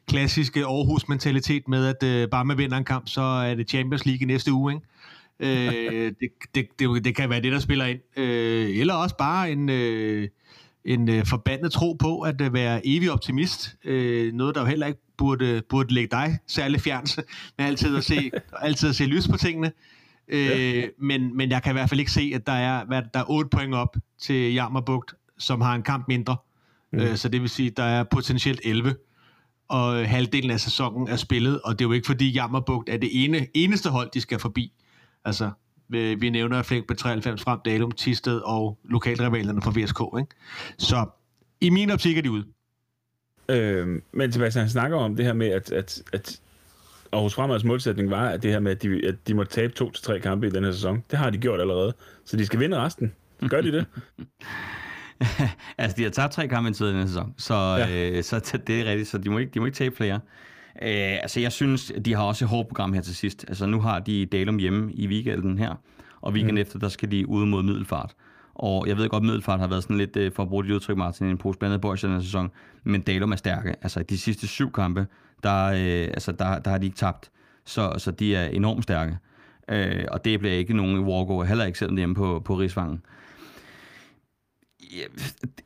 [0.09, 4.23] klassiske Aarhus-mentalitet med, at øh, bare med vinder en kamp, så er det Champions League
[4.23, 4.73] i næste uge.
[4.73, 4.87] Ikke?
[5.41, 8.01] Øh, det, det, det, det kan være det, der spiller ind.
[8.17, 10.29] Øh, eller også bare en, øh,
[10.85, 13.77] en øh, forbandet tro på at øh, være evig optimist.
[13.85, 17.23] Øh, noget, der jo heller ikke burde, burde lægge dig særlig fjernse
[17.59, 18.31] med altid at se,
[18.63, 19.73] altid at se lys på tingene.
[20.29, 23.21] Øh, men, men jeg kan i hvert fald ikke se, at der er, hvad, der
[23.21, 26.37] er 8 point op til Jammerbugt, som har en kamp mindre.
[26.93, 26.99] Mm.
[26.99, 28.95] Øh, så det vil sige, at der er potentielt 11
[29.69, 33.25] og halvdelen af sæsonen er spillet, og det er jo ikke fordi Jammerbugt er det
[33.25, 34.73] ene, eneste hold, de skal forbi.
[35.25, 35.51] Altså,
[35.89, 40.01] vi nævner Flink på 93 frem, Dalum, Tisted og lokalrivalerne fra VSK.
[40.19, 40.35] Ikke?
[40.79, 41.07] Så
[41.61, 42.45] i min optik er de ude.
[43.49, 46.41] Øh, men Sebastian snakker om det her med, at, at, at
[47.13, 49.91] Aarhus Fremads målsætning var, at det her med, at de, at de må tabe to
[49.91, 51.05] til tre kampe i den her sæson.
[51.11, 51.95] Det har de gjort allerede.
[52.25, 53.13] Så de skal vinde resten.
[53.49, 53.87] Gør de det?
[55.79, 58.11] altså, de har tabt tre kampe i den her sæson, så, ja.
[58.11, 60.21] øh, så det er rigtigt, så de må ikke, de må ikke tabe flere.
[60.83, 63.45] Øh, altså, jeg synes, de har også et hårdt program her til sidst.
[63.49, 65.75] Altså, nu har de Dalum hjemme i weekenden her,
[66.21, 66.61] og weekenden mm.
[66.61, 68.15] efter, der skal de ud mod Middelfart.
[68.55, 70.73] Og jeg ved godt, at Middelfart har været sådan lidt, øh, for at bruge det
[70.73, 72.51] udtryk, Martin, en pose blandet boys i den her sæson,
[72.85, 73.75] men Dalum er stærke.
[73.83, 75.07] Altså, de sidste syv kampe,
[75.43, 77.31] der, øh, altså, der, der har de ikke tabt.
[77.65, 79.19] Så, så de er enormt stærke.
[79.69, 82.55] Øh, og det bliver ikke nogen walkover, heller ikke selvom det er hjemme på, på
[82.55, 83.03] Rigsvangen.
[84.97, 85.05] Ja,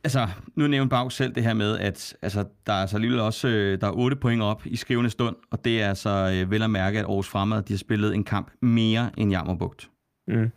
[0.03, 3.47] altså, nu nævnte Bag selv det her med, at altså, der er altså alligevel også
[3.47, 6.61] øh, der er 8 point op i skrivende stund, og det er altså øh, vel
[6.61, 9.89] at mærke, at Aarhus Fremad de har spillet en kamp mere end Jammerbugt.
[10.27, 10.51] Mm.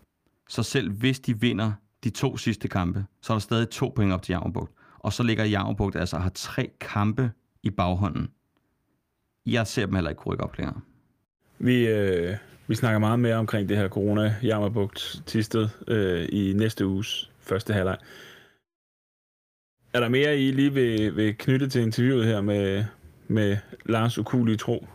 [0.48, 1.72] Så selv hvis de vinder
[2.04, 4.72] de to sidste kampe, så er der stadig to point op til Jammerbugt.
[4.98, 7.30] Og så ligger Jammerbugt altså har tre kampe
[7.62, 8.28] i baghånden
[9.46, 10.80] jeg ser dem heller ikke rykke op længere.
[11.58, 16.86] Vi, øh, vi snakker meget mere omkring det her corona jammerbugt Tisted øh, i næste
[16.86, 17.96] uges første halvleg.
[19.92, 22.84] Er der mere, I lige vil, vil knytte til interviewet her med,
[23.28, 24.86] med Lars Ukulige Tro?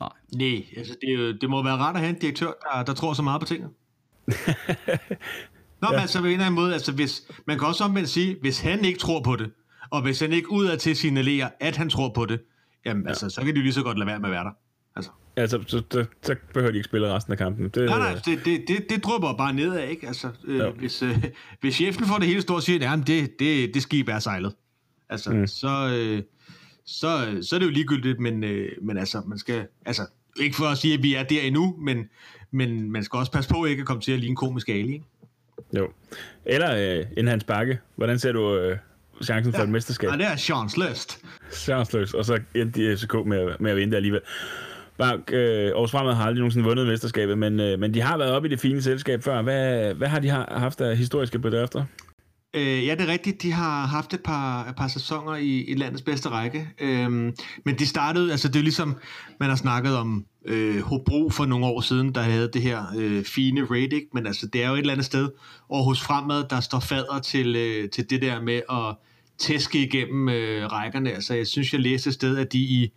[0.00, 0.08] Nej.
[0.34, 3.22] Nej, altså det, det må være rart at have en direktør, der, der tror så
[3.22, 3.70] meget på tingene.
[5.82, 5.90] Nå, ja.
[5.90, 8.60] men altså på en eller anden måde, altså hvis, man kan også omvendt sige, hvis
[8.60, 9.50] han ikke tror på det,
[9.90, 12.40] og hvis han ikke udad til signalerer, at han tror på det,
[12.86, 13.08] jamen ja.
[13.08, 14.50] altså, så kan de lige så godt lade være med at være der.
[14.96, 15.10] Altså.
[15.36, 17.68] Altså, så, så, så behøver de ikke spille resten af kampen.
[17.68, 20.06] Det, nej, nej, det, det, det, det drøber bare nedad, ikke?
[20.06, 21.24] Altså, øh, hvis, øh,
[21.60, 24.54] hvis chefen får det hele stort og siger, at det, det, det skib er sejlet,
[25.08, 25.46] altså, mm.
[25.46, 26.22] så, øh,
[26.86, 30.02] så, så er det jo ligegyldigt, men, øh, men altså, man skal, altså,
[30.40, 32.08] ikke for at sige, at vi er der endnu, men,
[32.50, 35.04] men man skal også passe på ikke at komme til at ligne komisk ali, ikke?
[35.76, 35.88] Jo.
[36.44, 37.78] Eller øh, en Hans Bakke.
[37.96, 38.78] Hvordan ser du øh,
[39.22, 39.64] chancen for ja.
[39.64, 40.10] et mesterskab?
[40.10, 41.18] Ja, det er chanceløst.
[41.52, 42.14] Chanceløst.
[42.14, 44.20] Og så endte FCK med, med at vinde alligevel.
[44.98, 48.32] Bare, øh, Aarhus Fremad har aldrig nogensinde vundet mesterskabet, men, øh, men de har været
[48.32, 49.42] oppe i det fine selskab før.
[49.42, 51.84] Hvad, hvad har de haft af historiske bedrifter?
[52.54, 53.42] Øh, ja, det er rigtigt.
[53.42, 56.68] De har haft et par, et par sæsoner i, i landets bedste række.
[56.80, 58.96] Øhm, men de startede, altså det er ligesom,
[59.40, 63.24] man har snakket om øh, Hobro for nogle år siden, der havde det her øh,
[63.24, 65.28] fine rating, men altså det er jo et eller andet sted
[65.72, 68.96] Aarhus Fremad, der står fader til, øh, til det der med at
[69.38, 71.12] tæske igennem øh, rækkerne.
[71.12, 72.92] Altså jeg synes, jeg læste et sted, at de i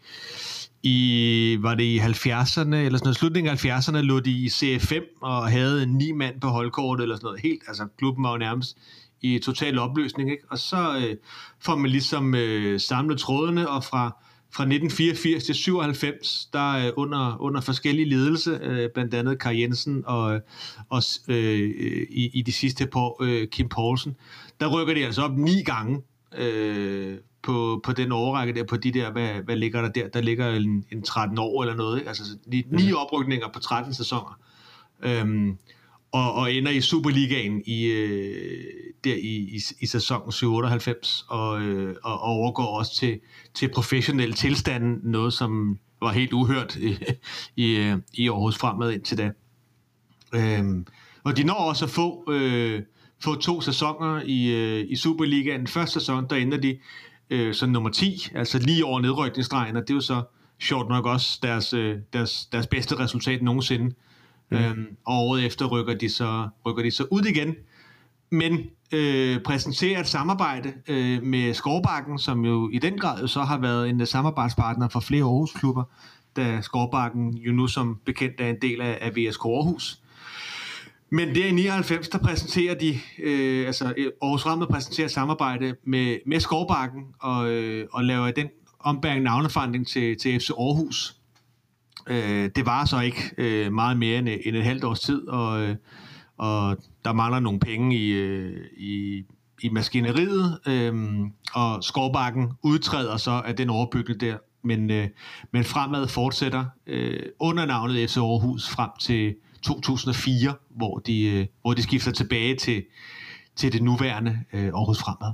[0.83, 5.19] i, var det i 70'erne, eller sådan noget, slutningen af 70'erne, lå de i CF5
[5.21, 8.77] og havde ni mand på holdkortet, eller sådan noget helt, altså klubben var jo nærmest
[9.21, 10.43] i total opløsning, ikke?
[10.49, 11.15] Og så øh,
[11.59, 14.17] får man ligesom øh, samlet trådene, og fra,
[14.53, 20.03] fra 1984 til 97, der øh, under, under forskellige ledelse, øh, blandt andet Kai Jensen
[20.05, 20.41] og,
[20.89, 21.69] og øh,
[22.09, 24.15] i, i de sidste par øh, Kim Poulsen,
[24.59, 26.01] der rykker de altså op ni gange
[26.37, 30.07] øh, på, på den overrække der, på de der, hvad, hvad ligger der der?
[30.07, 32.07] Der ligger en, en 13 år eller noget, ikke?
[32.07, 32.95] altså ni, ni mhm.
[32.95, 34.39] oprykninger på 13 sæsoner.
[35.03, 35.57] Øhm,
[36.11, 38.63] og, og ender i Superligaen i, øh,
[39.03, 43.19] der i, i, i sæsonen 97 og, øh, og overgår også til,
[43.53, 46.97] til professionel tilstand, noget som var helt uhørt i,
[47.55, 49.31] i, øh, i Aarhus fremad indtil da.
[50.33, 50.63] Øh,
[51.23, 52.81] og de når også at få, øh,
[53.23, 55.67] få to sæsoner i, øh, i Superligaen.
[55.67, 56.77] Første sæson, der ender de
[57.29, 60.23] øh, som nummer 10, altså lige over nedrykningsstregen, og det er jo så
[60.59, 63.95] sjovt nok også deres, øh, deres, deres bedste resultat nogensinde.
[64.51, 64.57] Mm.
[64.57, 67.55] Øhm, og året efter rykker de så, rykker de så ud igen,
[68.29, 68.59] men
[68.91, 73.89] øh, præsenterer et samarbejde øh, med Skovbakken, som jo i den grad så har været
[73.89, 75.83] en øh, samarbejdspartner for flere Aarhus-klubber,
[76.35, 80.01] da Skovbakken jo nu som bekendt er en del af, af VSK Aarhus.
[81.09, 86.17] Men der i 99, der præsenterer de, øh, altså øh, Aarhus Ramme præsenterer samarbejde med,
[86.25, 88.47] med Skovbakken og, øh, og laver den
[88.79, 91.16] ombæring navneforandring til, til FC Aarhus.
[92.09, 95.27] Øh, det var så ikke øh, meget mere end, øh, end et halvt års tid,
[95.27, 95.75] og, øh,
[96.37, 99.23] og der mangler nogle penge i, øh, i,
[99.61, 101.19] i maskineriet, øh,
[101.53, 105.07] og Skovbakken udtræder så af den overbygning der, men, øh,
[105.51, 111.73] men fremad fortsætter øh, under navnet FC Aarhus frem til 2004, hvor de, øh, hvor
[111.73, 112.83] de skifter tilbage til,
[113.55, 115.33] til det nuværende øh, Aarhus Fremad.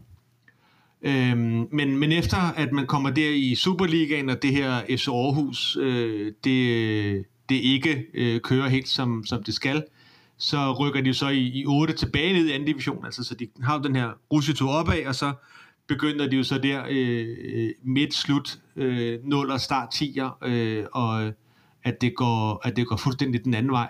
[1.04, 5.78] Øhm, men, men efter at man kommer der i Superligaen, og det her FC Aarhus,
[5.82, 9.84] øh, det, det ikke øh, kører helt som, som det skal,
[10.38, 13.06] så rykker de så i, i 8 tilbage ned i anden division.
[13.06, 15.34] Altså, så de har den her rusjetur opad, og så
[15.88, 20.86] begynder de jo så der øh, øh midt, slut, øh, 0 og start 10'er, øh,
[20.92, 21.34] og
[21.84, 23.90] at det, går, at det går fuldstændig den anden vej.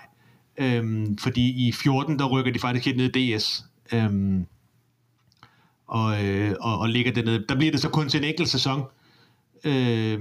[0.58, 3.66] Øhm, fordi i 14, der rykker de faktisk helt ned i DS.
[3.94, 4.46] Øhm,
[5.94, 7.46] og, øh, og, og ligger dernede.
[7.50, 8.84] Der bliver det så kun til en enkelt sæson,
[9.66, 10.20] øh,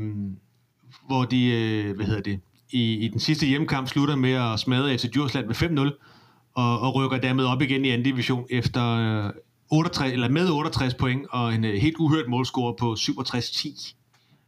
[1.06, 4.98] hvor de, øh, hvad hedder det, i, i den sidste hjemmekamp slutter med at smadre
[4.98, 8.84] FC Djursland med 5-0, og, og rykker dermed op igen i anden division efter
[9.26, 9.32] øh,
[9.70, 13.94] 68, eller med 68 point og en øh, helt uhørt målscore på 67-10.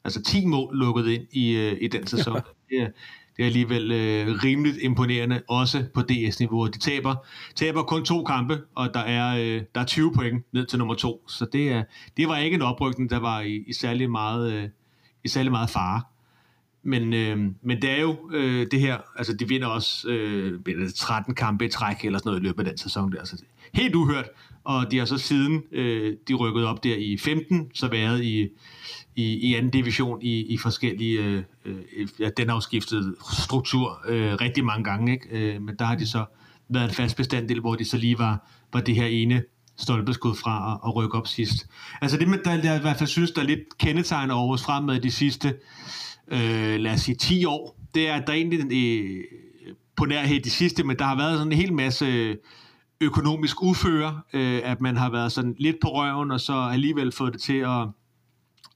[0.04, 2.40] Altså 10 mål lukket ind i, øh, i den sæson.
[2.72, 2.78] Ja.
[2.78, 2.92] Det,
[3.36, 6.66] det er alligevel øh, rimeligt imponerende, også på DS-niveau.
[6.66, 7.14] De taber,
[7.54, 10.94] taber kun to kampe, og der er, øh, der er 20 point ned til nummer
[10.94, 11.24] to.
[11.28, 11.84] Så det, er,
[12.16, 14.68] det var ikke en oprykning, der var i, i, særlig, meget, øh,
[15.24, 16.02] i særlig meget fare.
[16.82, 20.60] Men, øh, men det er jo øh, det her, altså de vinder også øh,
[20.96, 23.24] 13 kampe i træk eller sådan noget i løbet af den sæson der.
[23.24, 23.42] Så
[23.74, 24.28] helt uhørt,
[24.64, 28.48] og de har så siden øh, de rykket op der i 15, så været i,
[29.16, 34.00] i, i anden division i, i forskellige, øh, øh ja, den har jo skiftet struktur
[34.08, 35.28] øh, rigtig mange gange, ikke?
[35.30, 36.24] Øh, men der har de så
[36.68, 39.42] været en fast bestanddel, hvor de så lige var, var det her ene
[39.76, 41.66] stolpeskud fra at, at rykke op sidst.
[42.00, 45.00] Altså det, der, der i hvert fald synes, der er lidt kendetegn over os fremad
[45.00, 45.54] de sidste,
[46.28, 49.24] øh, lad os sige, 10 år, det er, at der egentlig øh,
[49.96, 52.36] på nærhed de sidste, men der har været sådan en hel masse
[53.00, 57.32] økonomisk uføre, øh, at man har været sådan lidt på røven, og så alligevel fået
[57.32, 57.88] det til at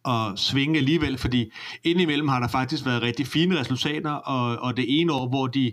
[0.04, 1.52] at svinge alligevel, fordi
[1.84, 5.72] indimellem har der faktisk været rigtig fine resultater, og, og det ene år, hvor de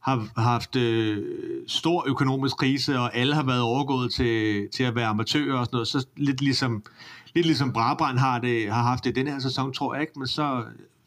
[0.00, 1.24] har haft øh,
[1.66, 5.76] stor økonomisk krise, og alle har været overgået til, til at være amatører og sådan
[5.76, 6.82] noget, så lidt ligesom,
[7.34, 10.26] lidt ligesom Brabrand har, det, har haft det den her sæson, tror jeg ikke, men
[10.26, 10.64] så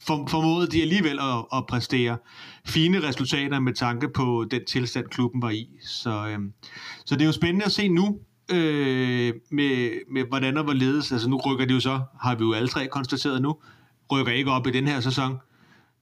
[0.08, 2.18] for, formåede de alligevel at, at præstere
[2.66, 5.70] fine resultater med tanke på den tilstand, klubben var i.
[5.82, 6.40] Så, øh,
[7.06, 8.20] så det er jo spændende at se nu,
[8.52, 11.12] øh, med, med hvordan og hvorledes.
[11.12, 13.58] Altså nu rykker det jo så, har vi jo alle tre konstateret nu,
[14.12, 15.38] rykker ikke op i den her sæson.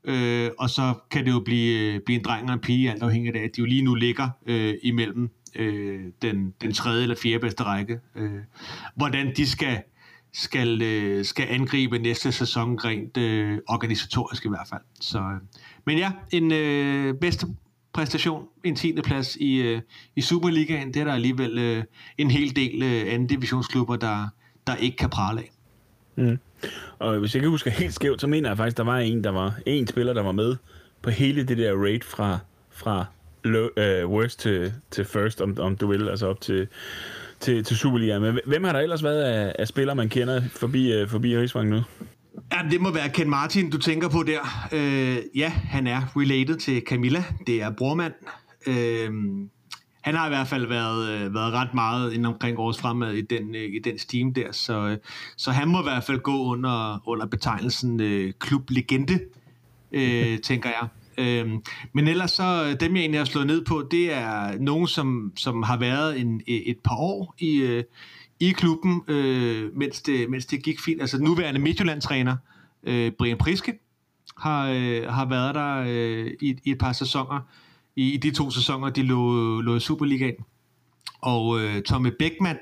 [0.03, 3.03] Øh, og så kan det jo blive, øh, blive en dreng og en pige, alt
[3.03, 7.15] afhængigt af, at de jo lige nu ligger øh, imellem øh, den, den tredje eller
[7.15, 7.99] fjerde bedste række.
[8.15, 8.39] Øh,
[8.95, 9.81] hvordan de skal,
[10.33, 14.81] skal, øh, skal angribe næste sæson rent øh, organisatorisk i hvert fald.
[15.01, 15.41] Så, øh,
[15.85, 17.47] men ja, en øh, bedste
[17.93, 19.01] præstation, en 10.
[19.03, 19.81] plads i, øh,
[20.15, 21.83] i Superligaen, det er der alligevel øh,
[22.17, 24.27] en hel del øh, anden divisionsklubber, der,
[24.67, 25.51] der ikke kan prale af.
[26.15, 26.39] Mm.
[26.99, 29.29] Og hvis jeg ikke husker helt skævt, så mener jeg faktisk, der var en, der
[29.29, 30.55] var en spiller, der var med
[31.01, 32.39] på hele det der raid fra,
[32.69, 33.05] fra
[33.45, 36.67] uh, øh, worst til, til first, om, om du vil, altså op til,
[37.39, 38.19] til, til Superliga.
[38.19, 41.69] Men hvem har der ellers været af, af spillere, man kender forbi, uh, forbi Rigsvang
[41.69, 41.81] nu?
[42.53, 44.67] Ja, det må være Ken Martin, du tænker på der.
[44.71, 47.23] Øh, ja, han er related til Camilla.
[47.47, 48.13] Det er brormand.
[48.67, 49.11] Øh,
[50.01, 53.21] han har i hvert fald været, øh, været ret meget inden omkring års fremad i
[53.21, 54.97] den, øh, i den steam der, så, øh,
[55.37, 59.19] så han må i hvert fald gå under, under betegnelsen øh, klublegende,
[59.91, 60.87] øh, tænker jeg.
[61.19, 61.49] Øh,
[61.93, 65.31] men ellers så, øh, dem jeg egentlig har slået ned på, det er nogen, som,
[65.35, 67.83] som har været en, e, et par år i, øh,
[68.39, 71.01] i klubben, øh, mens, det, mens det gik fint.
[71.01, 72.35] Altså nuværende Midtjylland-træner,
[72.83, 73.73] øh, Brian Priske,
[74.37, 77.39] har, øh, har været der øh, i, i et par sæsoner
[77.95, 80.35] i, i de to sæsoner, de lå, lå i Superligaen.
[81.21, 82.59] Og øh, Tommy Beckmann,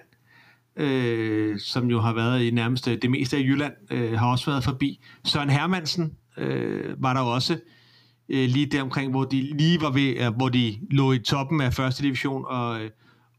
[0.75, 4.63] øh, som jo har været i nærmest det meste af Jylland, øh, har også været
[4.63, 4.99] forbi.
[5.25, 7.59] Søren Hermansen øh, var der også
[8.29, 11.61] øh, lige der omkring, hvor de lige var ved, øh, hvor de lå i toppen
[11.61, 12.89] af første division, og, øh,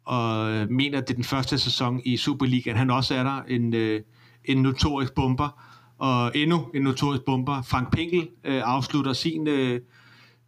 [0.04, 2.76] og mener, at det er den første sæson i Superligaen.
[2.76, 4.00] Han også er der en, øh,
[4.44, 5.48] en notorisk bomber,
[5.98, 7.62] og endnu en notorisk bomber.
[7.62, 9.80] Frank Pinkel øh, afslutter sin øh,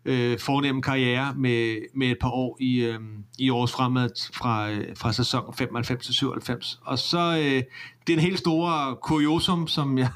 [0.04, 2.98] øh, fornemme karriere med, med et par år i, øh,
[3.38, 6.80] i års fremad fra, øh, fra sæson 95 til 97.
[6.84, 7.62] Og så øh,
[8.06, 10.10] det er en helt store kuriosum, som, jeg,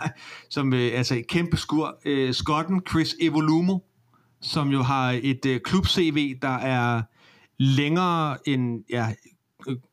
[0.51, 1.97] som øh, altså et kæmpe skur.
[2.05, 3.79] Øh, Skotten Chris Evolumo,
[4.45, 7.03] som jo har et øh, klub-CV, der er
[7.59, 9.07] længere end, ja,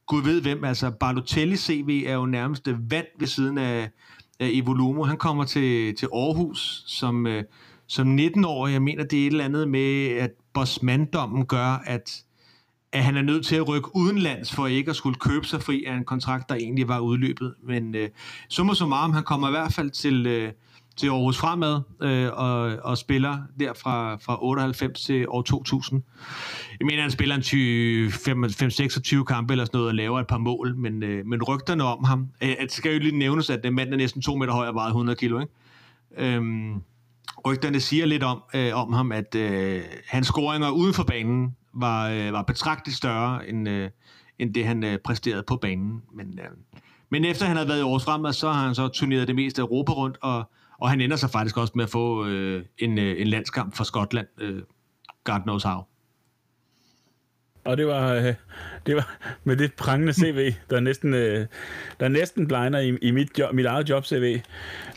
[0.05, 3.89] gud ved hvem, altså Balotelli CV er jo nærmest vand ved siden af,
[4.39, 5.03] af Evolumo.
[5.03, 7.27] Han kommer til, til Aarhus som...
[7.27, 7.43] Øh,
[7.91, 12.23] som 19-årig, jeg mener, det er et eller andet med, at bossmanddommen gør, at,
[12.91, 15.83] at han er nødt til at rykke udenlands for ikke at skulle købe sig fri
[15.85, 17.55] af en kontrakt, der egentlig var udløbet.
[17.63, 18.09] Men øh,
[18.49, 20.51] summa summarum, han kommer i hvert fald til, øh,
[21.01, 26.03] til Aarhus Fremad øh, og, og spiller der fra, fra 98 til år 2000.
[26.79, 27.41] Jeg mener, han spiller en
[29.21, 32.03] 5-26 kampe eller sådan noget og laver et par mål, men, øh, men rygterne om
[32.03, 34.67] ham, øh, det skal jo lige nævnes, at den mand er næsten 2 meter høj
[34.67, 35.53] og vejer 100 kilo, ikke?
[36.17, 36.81] Øhm,
[37.45, 42.09] rygterne siger lidt om, øh, om ham, at øh, hans scoringer uden for banen var,
[42.09, 43.89] øh, var betragteligt større, end, øh,
[44.39, 46.01] end det han øh, præsterede på banen.
[46.13, 46.45] Men, øh,
[47.09, 49.61] men efter han havde været i års fremad, så har han så turneret det meste
[49.61, 50.49] af Europa rundt, og,
[50.81, 53.83] og han ender sig faktisk også med at få øh, en, øh, en landskamp for
[53.83, 54.27] Skotland.
[54.41, 54.61] Øh,
[55.23, 55.81] God knows how.
[57.65, 58.33] Og det var, øh,
[58.85, 61.47] det var med det prangende CV, der næsten, øh,
[61.99, 64.41] der næsten blinder i, i mit, job, mit eget job-CV.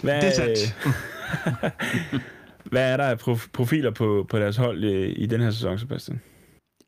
[0.02, 0.76] Hvad, det er sandt.
[2.72, 3.18] Hvad er der af
[3.52, 6.20] profiler på, på deres hold i, i den her sæson, Sebastian?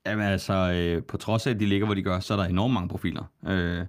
[0.07, 2.45] Jamen altså, øh, på trods af, at de ligger, hvor de gør, så er der
[2.45, 3.25] enormt mange profiler.
[3.47, 3.87] Øh,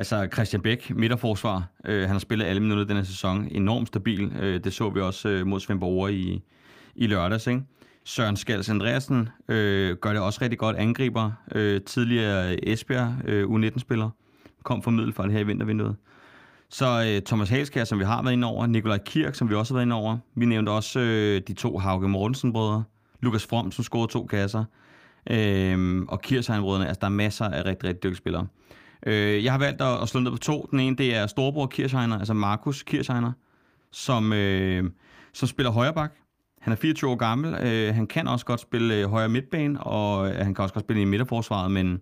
[0.00, 3.48] altså, Christian Bæk, midterforsvar, øh, han har spillet alle minutter den her sæson.
[3.50, 4.32] Enormt stabil.
[4.40, 6.42] Øh, det så vi også øh, mod Svendborg i,
[6.94, 7.62] i lørdags, ikke?
[8.04, 11.32] Søren Skals Andreasen øh, gør det også rigtig godt angriber.
[11.54, 14.10] Øh, tidligere Esbjerg øh, U19-spiller.
[14.62, 15.96] Kom fra Middelfart her i vintervinduet.
[16.68, 19.74] Så øh, Thomas Halskær, som vi har været inde over, Nikolaj Kirk, som vi også
[19.74, 20.18] har været inde over.
[20.34, 22.84] Vi nævnte også øh, de to Hauke Mortensen-brødre.
[23.20, 24.64] Lukas From, som scorede to kasser.
[25.30, 26.86] Øh, og Kirsheim-brødrene.
[26.86, 28.46] Altså, der er masser af rigtig, rigtig dygtige spillere.
[29.06, 30.68] Øh, jeg har valgt at, at slå ned på to.
[30.70, 33.32] Den ene, det er storebror Kirchheiner, altså Markus Kirchheiner,
[33.92, 34.90] som, øh,
[35.32, 36.12] som spiller højre bak.
[36.60, 37.54] Han er 24 år gammel.
[37.66, 40.84] Øh, han kan også godt spille øh, højre midtbane, og øh, han kan også godt
[40.84, 42.00] spille i midterforsvaret, men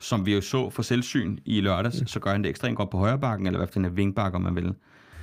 [0.00, 2.06] som vi jo så for selvsyn i lørdags, mm.
[2.06, 4.34] så gør han det ekstremt godt på højre bakken, eller i hvert fald en wingback,
[4.34, 4.74] om man vil.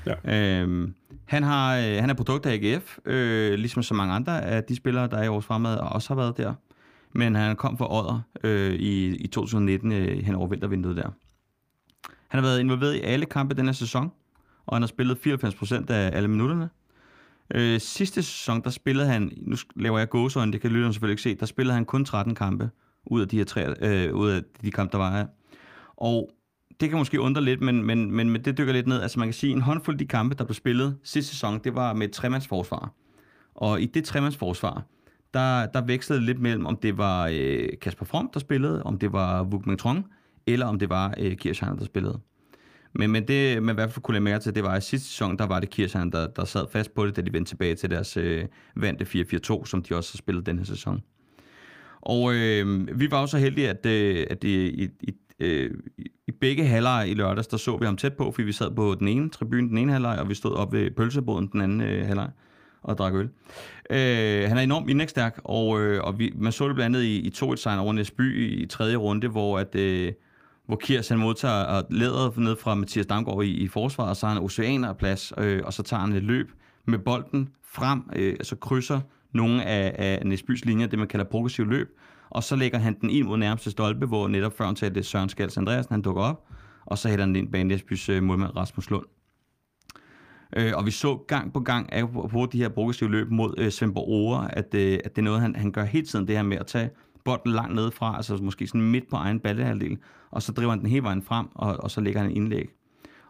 [0.06, 0.62] Ja.
[0.62, 0.94] Øhm,
[1.26, 4.76] han, har, øh, han er produkt af AGF, øh, ligesom så mange andre af de
[4.76, 6.54] spillere, der er i vores fremad, og også har været der.
[7.16, 11.10] Men han kom fra Odder øh, i, i 2019 øh, hen over vintervinduet der.
[12.28, 14.12] Han har været involveret i alle kampe denne sæson,
[14.66, 16.70] og han har spillet 94% af alle minutterne.
[17.56, 21.22] Øh, sidste sæson, der spillede han, nu laver jeg gåsøjne, det kan lytteren selvfølgelig ikke
[21.22, 22.70] se, der spillede han kun 13 kampe
[23.06, 25.26] ud af de her tre, øh, ud af de kampe, der var her.
[25.98, 26.30] Og
[26.80, 29.02] det kan måske undre lidt, men, men, men det dykker lidt ned.
[29.02, 31.76] Altså man kan sige, en håndfuld af de kampe, der blev spillet sidste sæson, det
[31.76, 32.94] var med et tremandsforsvar.
[33.56, 34.84] Og i det tremandsforsvar,
[35.36, 39.14] der, der vekslede lidt mellem, om det var øh, Kasper From, der spillede, om det
[39.14, 40.06] var Vuk Trong,
[40.48, 42.20] eller om det var øh, Kirchheim, der spillede.
[42.94, 45.08] Men, men det, man i hvert fald kunne lade mærke til, det var, at sidste
[45.08, 47.76] sæson, der var det Kirchheim, der, der sad fast på det, da de vendte tilbage
[47.76, 48.46] til deres øh,
[48.76, 51.04] vante 4-4-2, som de også har spillet den her sæson.
[52.02, 55.72] Og øh, vi var jo så heldige, at, øh, at i, i, i, øh,
[56.28, 58.96] i begge halvleje i lørdags, der så vi ham tæt på, fordi vi sad på
[59.00, 62.06] den ene tribune, den ene halvleg, og vi stod op ved pølseboden den anden øh,
[62.08, 62.30] halvleg
[62.86, 63.30] og drak øl.
[63.90, 67.20] Øh, han er enormt indlægstærk, og, øh, og vi, man så det blandt andet i,
[67.20, 69.76] i 2-1-sejren over Næsby i, i tredje runde, hvor at...
[69.76, 70.14] Øh,
[70.66, 74.26] hvor Kirs han modtager øh, læderet ned fra Mathias Damgaard i, i forsvaret, og så
[74.26, 76.52] har han oceaner af plads, øh, og så tager han et løb
[76.86, 81.66] med bolden frem, øh, altså krydser nogle af, af Næsbys linjer, det man kalder progressiv
[81.66, 81.88] løb,
[82.30, 85.30] og så lægger han den ind mod nærmeste stolpe, hvor netop før han talte Søren
[85.30, 86.48] Skals Andreasen, han dukker op,
[86.86, 89.06] og så hætter han ind bag Næsbys øh, målmand Rasmus Lund.
[90.56, 93.72] Øh, og vi så gang på gang af på de her progressive løb mod øh,
[93.72, 96.44] Svendborg Ore, at, øh, at det er noget, han, han gør hele tiden, det her
[96.44, 96.90] med at tage
[97.26, 99.98] bolden langt ned fra, altså måske sådan midt på egen ballehalvdel,
[100.32, 102.70] og så driver han den hele vejen frem, og, og så lægger han en indlæg.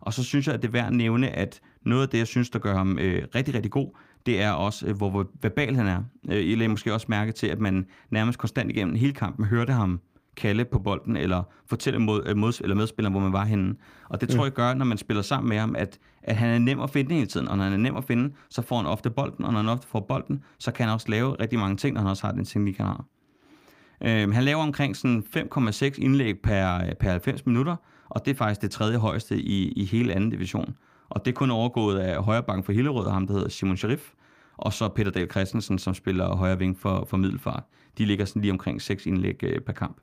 [0.01, 2.27] Og så synes jeg, at det er værd at nævne, at noget af det, jeg
[2.27, 3.89] synes, der gør ham øh, rigtig, rigtig god,
[4.25, 6.03] det er også, øh, hvor, verbal han er.
[6.31, 9.73] Øh, I lagde måske også mærke til, at man nærmest konstant igennem hele kampen hørte
[9.73, 9.99] ham
[10.35, 13.75] kalde på bolden, eller fortælle mod, øh, mod, eller medspilleren, hvor man var henne.
[14.09, 16.59] Og det tror jeg gør, når man spiller sammen med ham, at, at han er
[16.59, 17.47] nem at finde hele tiden.
[17.47, 19.69] Og når han er nem at finde, så får han ofte bolden, og når han
[19.69, 22.33] ofte får bolden, så kan han også lave rigtig mange ting, når han også har
[22.33, 23.05] den teknik, han har.
[24.01, 27.75] Øh, han laver omkring sådan 5,6 indlæg per, øh, per 90 minutter,
[28.09, 30.75] og det er faktisk det tredje højeste i, i hele anden division.
[31.09, 34.11] Og det er kun overgået af højrebank for Hillerød, ham der hedder Simon Sharif,
[34.57, 37.63] og så Peter Dahl Christensen, som spiller højre ving for, for Middelfart.
[37.97, 39.97] De ligger sådan lige omkring 6 indlæg øh, per kamp.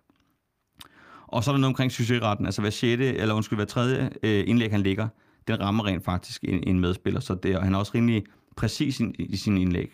[1.26, 4.44] Og så er der noget omkring succesretten, altså hver sjette, eller undskyld, hver tredje øh,
[4.46, 5.08] indlæg, han ligger,
[5.48, 8.24] den rammer rent faktisk en, en medspiller, så det, og han er også rimelig
[8.56, 9.92] præcis i, i sin indlæg.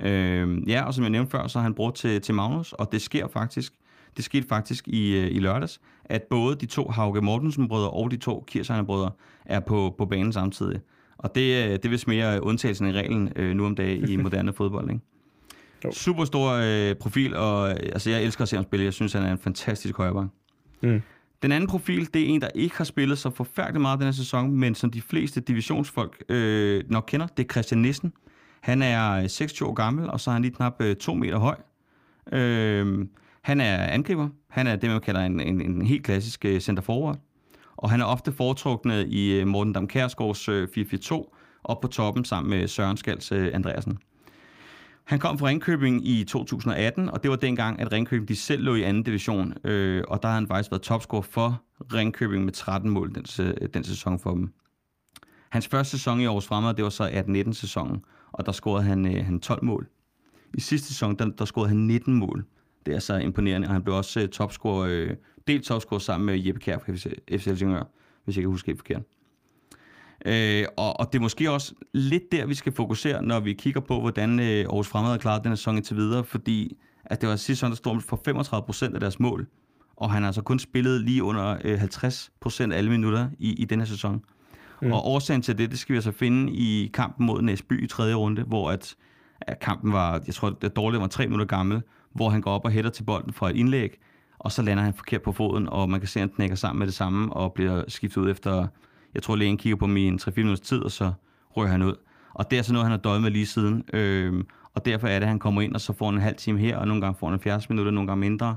[0.00, 2.92] Øh, ja, og som jeg nævnte før, så har han brugt til, til Magnus, og
[2.92, 3.72] det sker faktisk,
[4.16, 8.16] det skete faktisk i, øh, i lørdags, at både de to Hauge Mortensen-brødre og de
[8.16, 9.10] to Kirsheimer-brødre
[9.44, 10.80] er på, på banen samtidig.
[11.18, 14.52] Og det, øh, det vist mere undtagelsen i reglen øh, nu om dagen i moderne
[14.52, 15.02] fodbold, ikke?
[15.84, 15.92] Jo.
[15.92, 18.84] Super stor øh, profil, og altså, jeg elsker at se ham spille.
[18.84, 20.28] Jeg synes, han er en fantastisk højreback.
[20.80, 21.02] Mm.
[21.42, 24.12] Den anden profil, det er en, der ikke har spillet så forfærdeligt meget den her
[24.12, 28.12] sæson, men som de fleste divisionsfolk øh, nok kender, det er Christian Nissen.
[28.60, 31.38] Han er øh, 26 år gammel, og så er han lige knap øh, 2 meter
[31.38, 31.56] høj.
[32.32, 33.06] Øh,
[33.42, 34.28] han er angriber.
[34.48, 37.18] Han er det, man kalder en, en, en helt klassisk øh, center forward.
[37.76, 42.50] Og han er ofte foretrukne i øh, Morten Damkærsgaards øh, 4-4-2, op på toppen sammen
[42.50, 43.98] med Søren Skals øh, Andreasen.
[45.08, 48.74] Han kom fra Ringkøbing i 2018, og det var dengang, at Ringkøbing de selv lå
[48.74, 51.62] i anden division, øh, og der har han faktisk været topscorer for
[51.94, 54.52] Ringkøbing med 13 mål den, øh, den sæson for dem.
[55.50, 57.08] Hans første sæson i års fremad, det var så
[57.48, 59.88] 18-19 sæsonen, og der scorede han, øh, han 12 mål.
[60.54, 62.44] I sidste sæson, der, der scorede han 19 mål.
[62.86, 65.10] Det er så imponerende, og han blev også øh, topscorer, øh,
[65.46, 66.92] delt topscorer sammen med Jeppe Kjær fra
[67.36, 67.82] FC Helsingør,
[68.24, 69.02] hvis jeg kan huske helt forkert.
[70.28, 73.80] Øh, og, og det er måske også lidt der, vi skal fokusere, når vi kigger
[73.80, 77.36] på, hvordan øh, Aarhus Fremad har klaret den sæson indtil videre, fordi at det var
[77.36, 79.46] sidste sæson, der stod for 35 procent af deres mål,
[79.96, 83.52] og han har altså kun spillet lige under øh, 50 procent af alle minutter i,
[83.52, 84.24] i den her sæson.
[84.82, 84.92] Mm.
[84.92, 88.14] Og årsagen til det, det skal vi altså finde i kampen mod Næsby i tredje
[88.14, 88.96] runde, hvor at,
[89.40, 91.82] at kampen var, jeg tror, det dårligt var tre minutter gammel,
[92.14, 93.98] hvor han går op og hætter til bolden fra et indlæg,
[94.38, 96.78] og så lander han forkert på foden, og man kan se, at han knækker sammen
[96.78, 98.66] med det samme, og bliver skiftet ud efter,
[99.14, 101.12] jeg tror, lægen kigger på min 3-4 minutters tid, og så
[101.50, 101.94] rører han ud.
[102.34, 103.84] Og det er så noget, han har døjet med lige siden.
[103.92, 106.36] Øhm, og derfor er det, at han kommer ind, og så får han en halv
[106.36, 108.56] time her, og nogle gange får han 70 minutter, nogle gange mindre.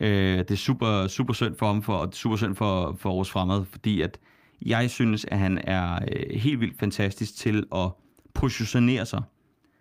[0.00, 3.30] Øh, det er super, super synd for ham, for, og super synd for, for vores
[3.30, 4.18] fremad, fordi at
[4.66, 7.90] jeg synes, at han er øh, helt vildt fantastisk til at
[8.34, 9.22] positionere sig.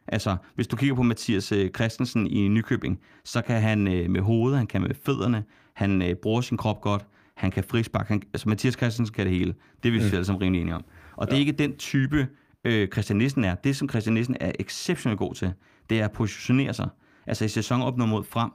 [0.08, 4.22] Altså, hvis du kigger på Mathias øh, Christensen i Nykøbing, så kan han øh, med
[4.22, 7.06] hovedet, han kan med fødderne, han øh, bruger sin krop godt,
[7.36, 8.08] han kan frispark.
[8.08, 9.54] Han, altså, Mathias Christensen kan det hele.
[9.84, 10.06] Det er vi mm.
[10.06, 10.86] alle sammen rimelig enige om.
[11.16, 11.30] Og ja.
[11.30, 12.28] det er ikke den type,
[12.64, 13.56] øh, Christian Nissen er.
[13.56, 15.54] Det, som Christian Nissen er exceptionelt god til,
[15.90, 16.90] det er at positionere sig.
[17.28, 18.52] Altså i sæsonopnået mod frem,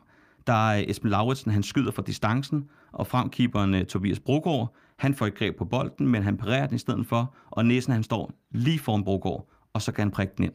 [0.47, 5.27] der er Esben Lauritsen, han skyder fra distancen, og fremkeeperen uh, Tobias Brogaard, han får
[5.27, 8.33] et greb på bolden, men han parerer den i stedet for, og næsten han står
[8.51, 10.53] lige foran Brogaard, og så kan han prikke den ind.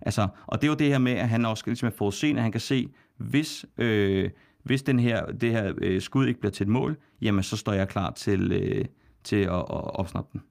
[0.00, 2.42] Altså, og det er jo det her med, at han også ligesom er forudseende, at
[2.42, 4.30] han kan se, hvis, øh,
[4.62, 7.72] hvis den her, det her øh, skud ikke bliver til et mål, jamen så står
[7.72, 8.84] jeg klar til, øh,
[9.24, 10.42] til at, at opsnappe den.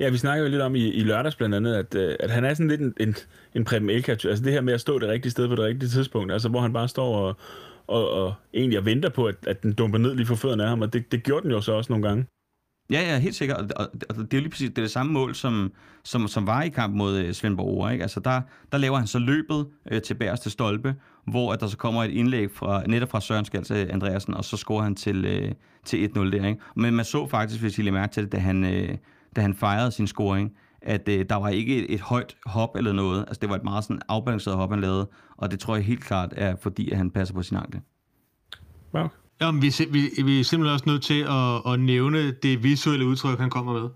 [0.00, 2.44] Ja, vi snakker jo lidt om i, i lørdags blandt andet, at, øh, at han
[2.44, 3.14] er sådan lidt en, en,
[3.54, 5.90] en Preben Elka, altså det her med at stå det rigtige sted på det rigtige
[5.90, 7.36] tidspunkt, altså hvor han bare står og,
[7.86, 10.68] og, og egentlig og venter på, at, at den dumper ned lige for fødderne af
[10.68, 12.26] ham, og det, det gjorde den jo så også nogle gange.
[12.90, 13.72] Ja, ja, helt sikkert.
[13.72, 15.72] Og, og, det er jo lige præcis det, er det samme mål, som,
[16.02, 17.92] som, som var i kamp mod øh, Svendborg Ore.
[17.92, 18.02] Ikke?
[18.02, 18.40] Altså der,
[18.72, 20.94] der laver han så løbet øh, til bærste stolpe,
[21.26, 24.44] hvor at der så kommer et indlæg fra, netop fra Søren Skalse øh, Andreasen, og
[24.44, 25.52] så scorer han til, øh,
[25.84, 26.46] til 1-0 der.
[26.46, 26.60] Ikke?
[26.76, 28.96] Men man så faktisk, hvis I lige mærke til det, da han, øh,
[29.36, 32.92] da han fejrede sin scoring, at øh, der var ikke et, et højt hop eller
[32.92, 33.20] noget.
[33.20, 36.04] Altså det var et meget sådan afbalanceret hop, han lavede, og det tror jeg helt
[36.04, 37.80] klart er fordi, at han passer på sin ankel.
[38.94, 39.08] Wow.
[39.40, 43.38] Jamen, vi, vi, vi er simpelthen også nødt til at, at nævne det visuelle udtryk,
[43.38, 43.88] han kommer med.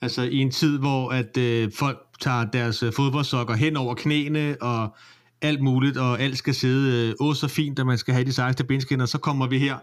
[0.00, 4.56] Altså i en tid, hvor at øh, folk tager deres øh, fodboldsokker hen over knæene
[4.60, 4.96] og
[5.42, 8.32] alt muligt, og alt skal sidde øh, åh så fint, at man skal have de
[8.32, 9.76] sejeste benskinner, så kommer vi her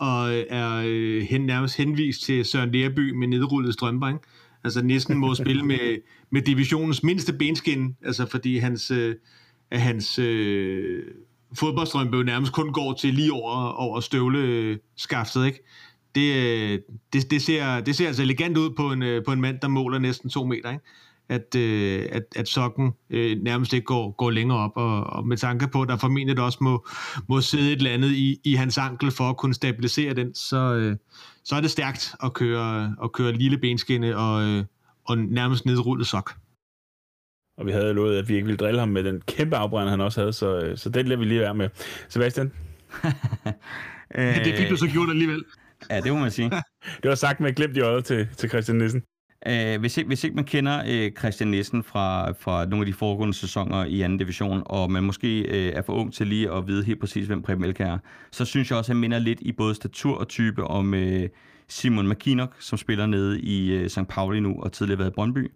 [0.00, 4.20] og øh, er øh, hen, nærmest henvist til Søren Lerby med nedrullede strømper, ikke?
[4.64, 5.98] Altså næsten må spille med,
[6.30, 9.14] med divisionens mindste benskin, altså fordi hans, øh,
[9.72, 11.02] hans øh,
[11.58, 15.64] fodboldstrømpe jo nærmest kun går til lige over, over støvleskaftet, ikke?
[16.14, 16.78] Det, øh,
[17.12, 19.68] det, det, ser, det ser altså elegant ud på en, øh, på en mand, der
[19.68, 20.84] måler næsten to meter, ikke?
[21.28, 25.36] At, øh, at, at sokken øh, nærmest ikke går, går længere op, og, og med
[25.36, 26.86] tanke på, at der formentlig også må,
[27.28, 30.74] må sidde et eller andet i, i hans ankel for at kunne stabilisere den, så,
[30.74, 30.96] øh,
[31.44, 34.64] så er det stærkt at køre, at køre lille benskinne og, øh,
[35.04, 36.32] og nærmest nedrullet sok.
[37.60, 40.00] Og vi havde lovet, at vi ikke ville drille ham med den kæmpe afbrænder, han
[40.00, 41.68] også havde, så, så det lader vi lige være med.
[42.08, 42.52] Sebastian?
[44.14, 45.44] ja, det fik du så gjort alligevel.
[45.90, 46.50] Ja, det må man sige.
[47.02, 49.02] det var sagt med glemt i øjet til, til Christian Nissen.
[49.46, 52.92] Uh, hvis, ikke, hvis ikke man kender uh, Christian Nissen fra, fra nogle af de
[52.92, 56.66] foregående sæsoner i anden division, og man måske uh, er for ung til lige at
[56.66, 57.98] vide helt præcis, hvem Preben Elke er,
[58.30, 61.22] så synes jeg også, at han minder lidt i både statur og type om uh,
[61.68, 64.08] Simon McKinnock, som spiller nede i uh, St.
[64.08, 65.42] Pauli nu, og tidligere været i Brøndby.
[65.42, 65.50] Mm.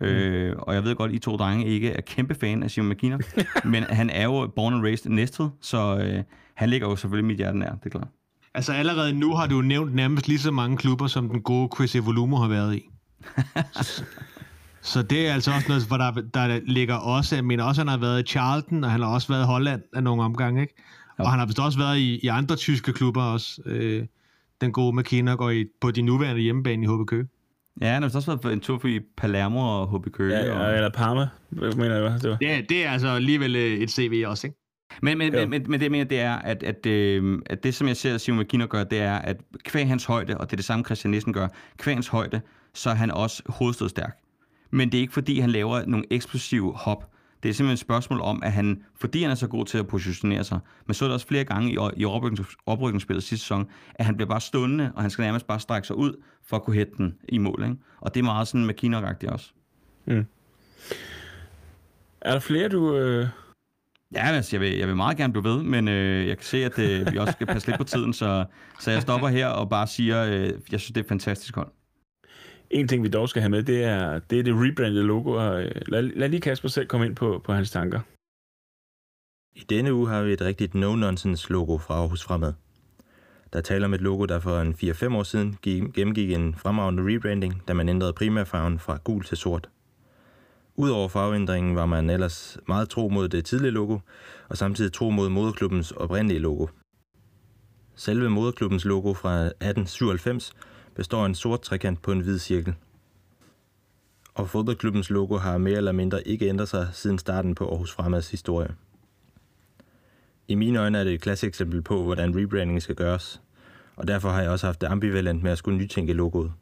[0.00, 2.90] Øh, og jeg ved godt, at I to drenge ikke er kæmpe fan af Simon
[2.90, 3.20] McKinnon,
[3.72, 6.22] men han er jo born and raised Næstved, så øh,
[6.54, 8.08] han ligger jo selvfølgelig mit hjerte nær, det er klart.
[8.54, 11.96] Altså allerede nu har du nævnt nærmest lige så mange klubber, som den gode Chris
[11.96, 12.90] Evolumo har været i.
[14.92, 17.88] så det er altså også noget, hvor der, der ligger også, jeg mener også, han
[17.88, 20.74] har været i Charlton, og han har også været i Holland af nogle omgange, ikke?
[21.18, 21.24] Jo.
[21.24, 24.06] Og han har vist også været i, i andre tyske klubber også, øh,
[24.60, 27.26] den gode McKinnon går i, på de nuværende hjemmebane i HB Køge.
[27.80, 30.38] Ja, han har også været på en tur i Palermo og HB Køge.
[30.38, 30.74] Ja, og...
[30.74, 32.22] eller Parma, mener jeg.
[32.22, 32.38] Det var.
[32.40, 34.58] Ja, det er altså alligevel øh, et CV også, ikke?
[35.02, 37.88] Men, men, men, men det jeg mener, det er, at, at, øh, at det, som
[37.88, 40.64] jeg ser Simon McKinnon gør, det er, at kvæg hans højde, og det er det
[40.64, 41.48] samme Christian Nissen gør,
[41.78, 42.40] kvæg hans højde,
[42.74, 44.16] så er han også hovedstødstærk.
[44.70, 47.10] Men det er ikke, fordi han laver nogle eksplosive hop.
[47.42, 49.86] Det er simpelthen et spørgsmål om, at han, fordi han er så god til at
[49.86, 53.68] positionere sig, men så er der også flere gange i, i opryknings, oprykningsspillet sidste sæson,
[53.94, 56.62] at han bliver bare stående, og han skal nærmest bare strække sig ud for at
[56.62, 57.62] kunne hætte den i mål.
[57.62, 57.76] Ikke?
[58.00, 59.52] Og det er meget sådan mckinnon også.
[60.06, 60.26] Mm.
[62.20, 62.96] Er der flere, du...
[62.96, 63.28] Øh...
[64.14, 66.64] Ja, altså, jeg vil, jeg vil meget gerne blive ved, men øh, jeg kan se,
[66.64, 68.44] at øh, vi også skal passe lidt på tiden, så,
[68.80, 71.70] så jeg stopper her og bare siger, øh, jeg synes, det er et fantastisk hold.
[72.70, 75.30] En ting, vi dog skal have med, det er det, er det rebrandede logo.
[75.30, 78.00] Og, øh, lad, lad lige Kasper selv komme ind på, på hans tanker.
[79.56, 82.52] I denne uge har vi et rigtigt no-nonsense logo fra Aarhus Fremad.
[83.52, 87.62] Der taler om et logo, der for en 4-5 år siden gennemgik en fremragende rebranding,
[87.68, 89.68] da man ændrede primærfarven fra gul til sort.
[90.76, 93.98] Udover farveændringen var man ellers meget tro mod det tidlige logo,
[94.48, 96.66] og samtidig tro mod moderklubbens oprindelige logo.
[97.96, 100.52] Selve moderklubbens logo fra 1897
[100.98, 102.74] består af en sort trekant på en hvid cirkel.
[104.34, 108.30] Og fodboldklubbens logo har mere eller mindre ikke ændret sig siden starten på Aarhus Fremads
[108.30, 108.74] historie.
[110.48, 113.42] I mine øjne er det et klassisk eksempel på, hvordan rebranding skal gøres,
[113.96, 116.52] og derfor har jeg også haft det ambivalent med at skulle nytænke logoet.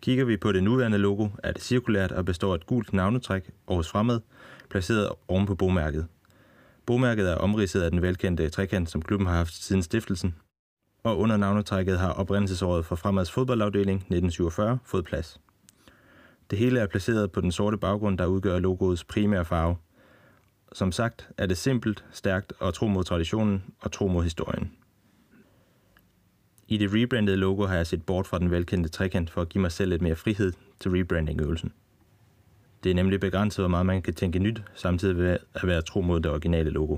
[0.00, 3.50] Kigger vi på det nuværende logo, er det cirkulært og består af et gult navnetræk
[3.68, 4.20] Aarhus Fremad,
[4.70, 6.06] placeret oven på bogmærket.
[6.86, 10.34] Bogmærket er omridset af den velkendte trekant, som klubben har haft siden stiftelsen,
[11.02, 15.40] og under navnetrækket har oprindelsesåret for Fremads fodboldafdeling 1947 fået plads.
[16.50, 19.76] Det hele er placeret på den sorte baggrund, der udgør logoets primære farve.
[20.72, 24.72] Som sagt er det simpelt, stærkt og tro mod traditionen og tro mod historien.
[26.68, 29.62] I det rebrandede logo har jeg set bort fra den velkendte trekant for at give
[29.62, 31.72] mig selv lidt mere frihed til rebranding-øvelsen.
[32.84, 36.00] Det er nemlig begrænset, hvor meget man kan tænke nyt, samtidig med at være tro
[36.00, 36.96] mod det originale logo.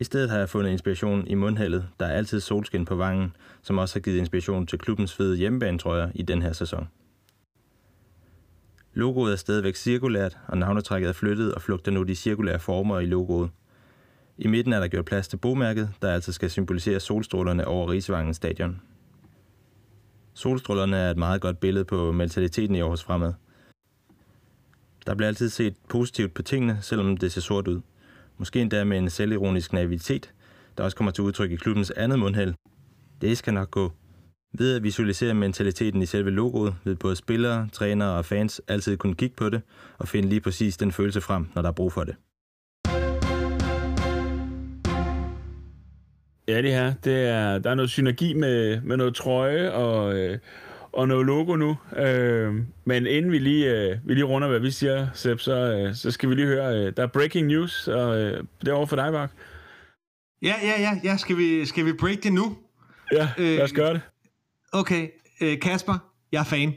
[0.00, 3.78] I stedet har jeg fundet inspiration i mundhældet, der er altid solskin på vangen, som
[3.78, 6.88] også har givet inspiration til klubbens fede hjemmebanetrøjer i den her sæson.
[8.94, 13.06] Logoet er stadigvæk cirkulært, og navnetrækket er flyttet og flugter nu de cirkulære former i
[13.06, 13.50] logoet.
[14.38, 18.34] I midten er der gjort plads til bomærket, der altså skal symbolisere solstrålerne over Rigsvangen
[18.34, 18.80] stadion.
[20.34, 23.32] Solstrålerne er et meget godt billede på mentaliteten i Aarhus Fremad.
[25.06, 27.80] Der bliver altid set positivt på tingene, selvom det ser sort ud.
[28.40, 30.32] Måske endda med en selvironisk naivitet,
[30.78, 32.54] der også kommer til udtryk i klubbens andet mundhæld.
[33.20, 33.92] Det skal nok gå.
[34.58, 39.14] Ved at visualisere mentaliteten i selve logoet, vil både spillere, trænere og fans altid kunne
[39.14, 39.62] kigge på det
[39.98, 42.14] og finde lige præcis den følelse frem, når der er brug for det.
[46.48, 46.94] Ja, det her.
[47.04, 50.38] Det er, der er noget synergi med, med noget trøje og, øh,
[50.92, 51.76] og noget logo nu.
[51.96, 55.94] Øh, men inden vi lige, øh, vi lige runder, hvad vi siger, Sepp, så, øh,
[55.94, 58.86] så skal vi lige høre, øh, der er breaking news, og øh, det er over
[58.86, 59.30] for dig, Mark.
[60.42, 61.16] Ja, ja, ja, ja.
[61.16, 62.58] Skal vi, skal vi break det nu?
[63.12, 64.00] Ja, lad os gøre det.
[64.72, 65.08] Okay,
[65.40, 65.98] øh, Kasper,
[66.32, 66.74] jeg er fan.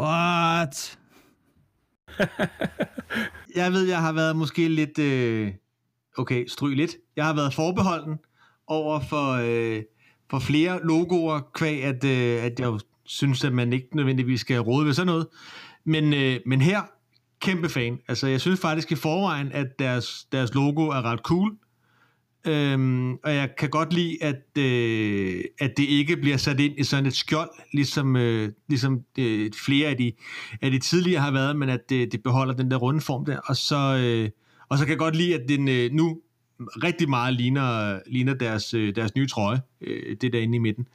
[0.00, 0.98] What?
[3.54, 4.98] Jeg ved, jeg har været måske lidt...
[4.98, 5.52] Øh,
[6.18, 6.96] okay, stryg lidt.
[7.16, 8.18] Jeg har været forbeholden
[8.66, 9.82] over for, øh,
[10.30, 12.72] for flere logoer, kvæg at, øh, at jeg
[13.04, 15.26] synes, at man ikke nødvendigvis skal råde ved sådan noget.
[15.84, 16.82] Men, øh, men her,
[17.40, 17.98] kæmpe fan.
[18.08, 21.56] Altså, jeg synes faktisk i forvejen, at deres, deres logo er ret cool.
[22.46, 26.84] Øhm, og jeg kan godt lide, at, øh, at det ikke bliver sat ind i
[26.84, 30.12] sådan et skjold, ligesom, øh, ligesom øh, flere af de,
[30.62, 33.38] af de tidligere har været, men at det, det beholder den der runde form der.
[33.38, 34.30] Og så, øh,
[34.68, 36.20] og så kan jeg godt lide, at den øh, nu
[36.60, 40.88] rigtig meget ligner, ligner deres, øh, deres nye trøje, øh, det der inde i midten.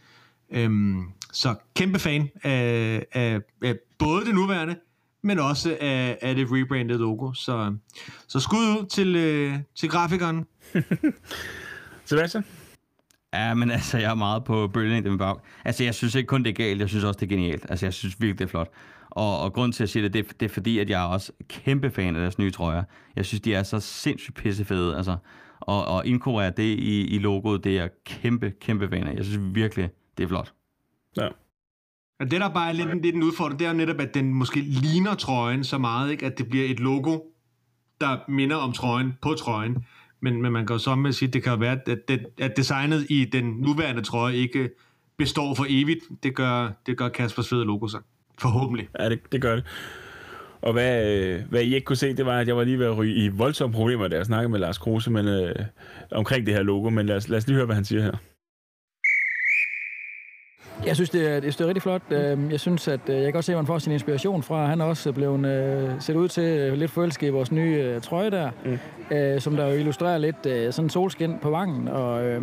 [0.51, 4.75] Øhm, så kæmpe fan af, af, af både det nuværende,
[5.21, 7.33] men også af, af det rebranded logo.
[7.33, 7.75] Så,
[8.27, 10.45] så skud ud til, øh, til grafikeren.
[12.05, 12.43] Sebastian?
[13.33, 15.35] Ja, men altså, jeg er meget på bølgen med bag.
[15.65, 17.65] Altså, jeg synes ikke kun, det er galt, jeg synes også, det er genialt.
[17.69, 18.71] Altså, jeg synes virkelig, det er flot.
[19.09, 21.07] Og, og grund til, at jeg siger det, det, det er fordi, at jeg er
[21.07, 22.83] også kæmpe fan af deres nye trøjer.
[23.15, 24.97] Jeg synes, de er så sindssygt pissefede.
[24.97, 25.17] Altså,
[25.67, 29.15] og, og inkorporere det i, i logoet, det er kæmpe, kæmpe fan af.
[29.15, 30.53] Jeg synes virkelig, det er flot.
[31.17, 31.27] Ja.
[32.19, 34.33] Og det, der bare er lidt, lidt en udfordring, det er jo netop, at den
[34.33, 36.25] måske ligner trøjen så meget, ikke?
[36.25, 37.19] at det bliver et logo,
[38.01, 39.85] der minder om trøjen på trøjen.
[40.21, 42.07] Men, men man kan jo så med at sige, at det kan jo være, at,
[42.07, 44.69] det, at designet i den nuværende trøje ikke
[45.17, 46.03] består for evigt.
[46.23, 47.97] Det gør, det gør Kaspers fede logo så.
[48.39, 48.89] Forhåbentlig.
[48.99, 49.65] Ja, det, det gør det.
[50.63, 52.85] Og hvad, øh, hvad I ikke kunne se, det var, at jeg var lige ved
[52.85, 55.55] at ryge i voldsomme problemer, da jeg snakkede med Lars Kruse men, øh,
[56.11, 56.89] omkring det her logo.
[56.89, 58.11] Men lad os, lad os lige høre, hvad han siger her.
[60.85, 62.01] Jeg synes, det er, det er rigtig flot.
[62.11, 64.65] Øhm, Jeg synes, at øh, jeg kan også se, at man får sin inspiration fra.
[64.65, 68.01] Han er også blevet øh, set ud til øh, lidt forelsket i vores nye øh,
[68.01, 69.15] trøje der, mm.
[69.17, 71.87] øh, som der jo illustrerer lidt øh, sådan solskin på vangen.
[71.87, 72.41] Og øh,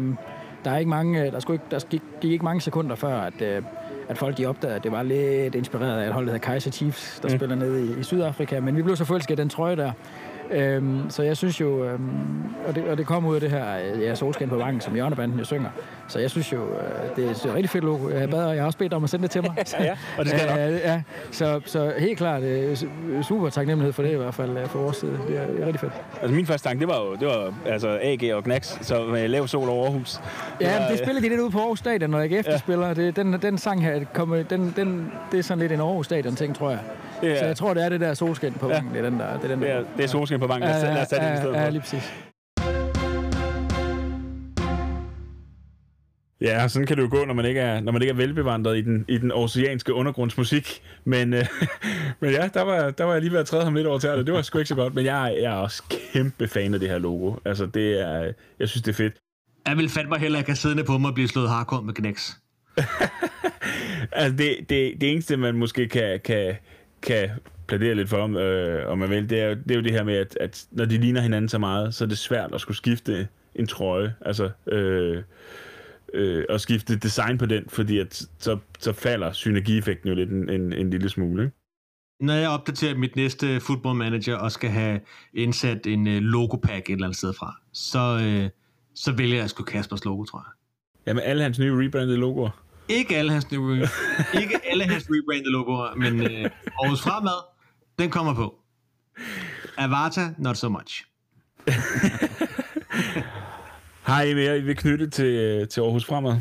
[0.65, 3.21] der er ikke mange, øh, der, skulle ikke, der gik, gik ikke mange sekunder før,
[3.21, 3.63] at, øh,
[4.11, 6.71] at folk de opdagede, at det var lidt inspireret af et hold, der hedder Kaiser
[6.71, 7.39] Chiefs, der mm.
[7.39, 8.61] spiller nede i, i Sydafrika.
[8.61, 9.93] Men vi blev så forelsket i den trøje der.
[10.51, 12.11] Øhm, så jeg synes jo, øhm,
[12.67, 14.97] og, det, og det kommer ud af det her øh, ja, solskin på vangen, som
[14.97, 15.71] Jørnebanden jo synger.
[16.09, 18.09] Så jeg synes jo, øh, det er et rigtig fedt logo.
[18.09, 19.51] Jeg, bad, jeg har også bedt om at sende det til mig.
[19.81, 20.75] ja, og det skal jeg nok.
[20.75, 22.77] Øh, ja, så, så helt klart øh,
[23.23, 25.19] super taknemmelighed for det i hvert fald øh, fra vores side.
[25.29, 25.93] Det er, det er rigtig fedt.
[26.23, 29.29] Altså min første tanke, det var jo det var, altså AG og Knacks, så med
[29.29, 30.13] lav sol over Aarhus.
[30.13, 30.21] Det
[30.61, 32.59] Ja, var, det spiller de lidt ude på Aarhus Stadion, når AGF ja.
[32.59, 32.95] spiller.
[32.95, 36.35] Det, den, den sang her, kommer, den, den, det er sådan lidt en Aarhus Stadion
[36.37, 36.79] ting, tror jeg.
[37.21, 38.93] Det er- Så jeg tror, det er det der solskin på vangen.
[38.95, 39.37] Det er den der.
[39.37, 39.75] Det er den Det der.
[39.75, 40.69] er, det er solskin på vangen.
[40.69, 41.71] Lad os, lad os tage det i stedet ja, ja, for.
[41.71, 42.13] lige præcis.
[46.41, 48.77] Ja, sådan kan det jo gå, når man ikke er, når man ikke er velbevandret
[48.79, 50.83] i den, i den oceanske undergrundsmusik.
[51.05, 51.47] Men, øh,
[52.21, 54.25] men ja, der var, der var jeg lige ved at træde ham lidt over tæerne.
[54.27, 56.81] Det var sgu ikke så godt, men jeg, er- jeg er også kæmpe fan af
[56.81, 57.35] det her logo.
[57.45, 59.15] Altså, det er, jeg synes, det er fedt.
[59.67, 62.37] Jeg vil fandme heller ikke have siddende på mig og blive slået hardcore med knæks.
[64.13, 66.55] Altså, det, det, det eneste, man måske kan, kan,
[67.03, 67.31] kan
[67.69, 69.93] plædere lidt for, om, øh, om man vil, det er, jo- det er jo det
[69.93, 72.61] her med, at, at når de ligner hinanden så meget, så er det svært at
[72.61, 74.15] skulle skifte en trøje.
[74.21, 75.23] Altså, øh,
[76.15, 80.51] øh, at skifte design på den, fordi at, så, så falder synergieffekten jo lidt en,
[80.51, 81.43] en, en lille smule.
[81.43, 81.57] Ikke?
[82.21, 85.01] Når jeg opdaterer mit næste football manager og skal have
[85.35, 88.51] indsat en øh, logo-pack et eller andet sted fra, så, øh,
[88.95, 90.53] så vælger jeg sgu Kaspers logo, tror jeg.
[91.07, 92.63] Ja, med alle hans nye rebrandede logoer.
[92.91, 93.89] Ikke alle hans, nye,
[94.35, 96.51] ikke alle hans rebranded logoer, men øh,
[96.83, 97.45] Aarhus Fremad,
[97.99, 98.55] den kommer på.
[99.79, 101.05] Avata, not so much.
[104.03, 106.37] Har I mere, I vil knytte til, øh, til Aarhus Fremad?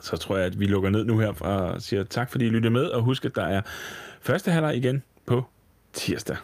[0.00, 2.72] Så tror jeg, at vi lukker ned nu her og siger tak, fordi I lyttede
[2.72, 3.62] med, og husk, at der er
[4.20, 5.44] første halvleg igen på
[5.92, 6.36] tirsdag.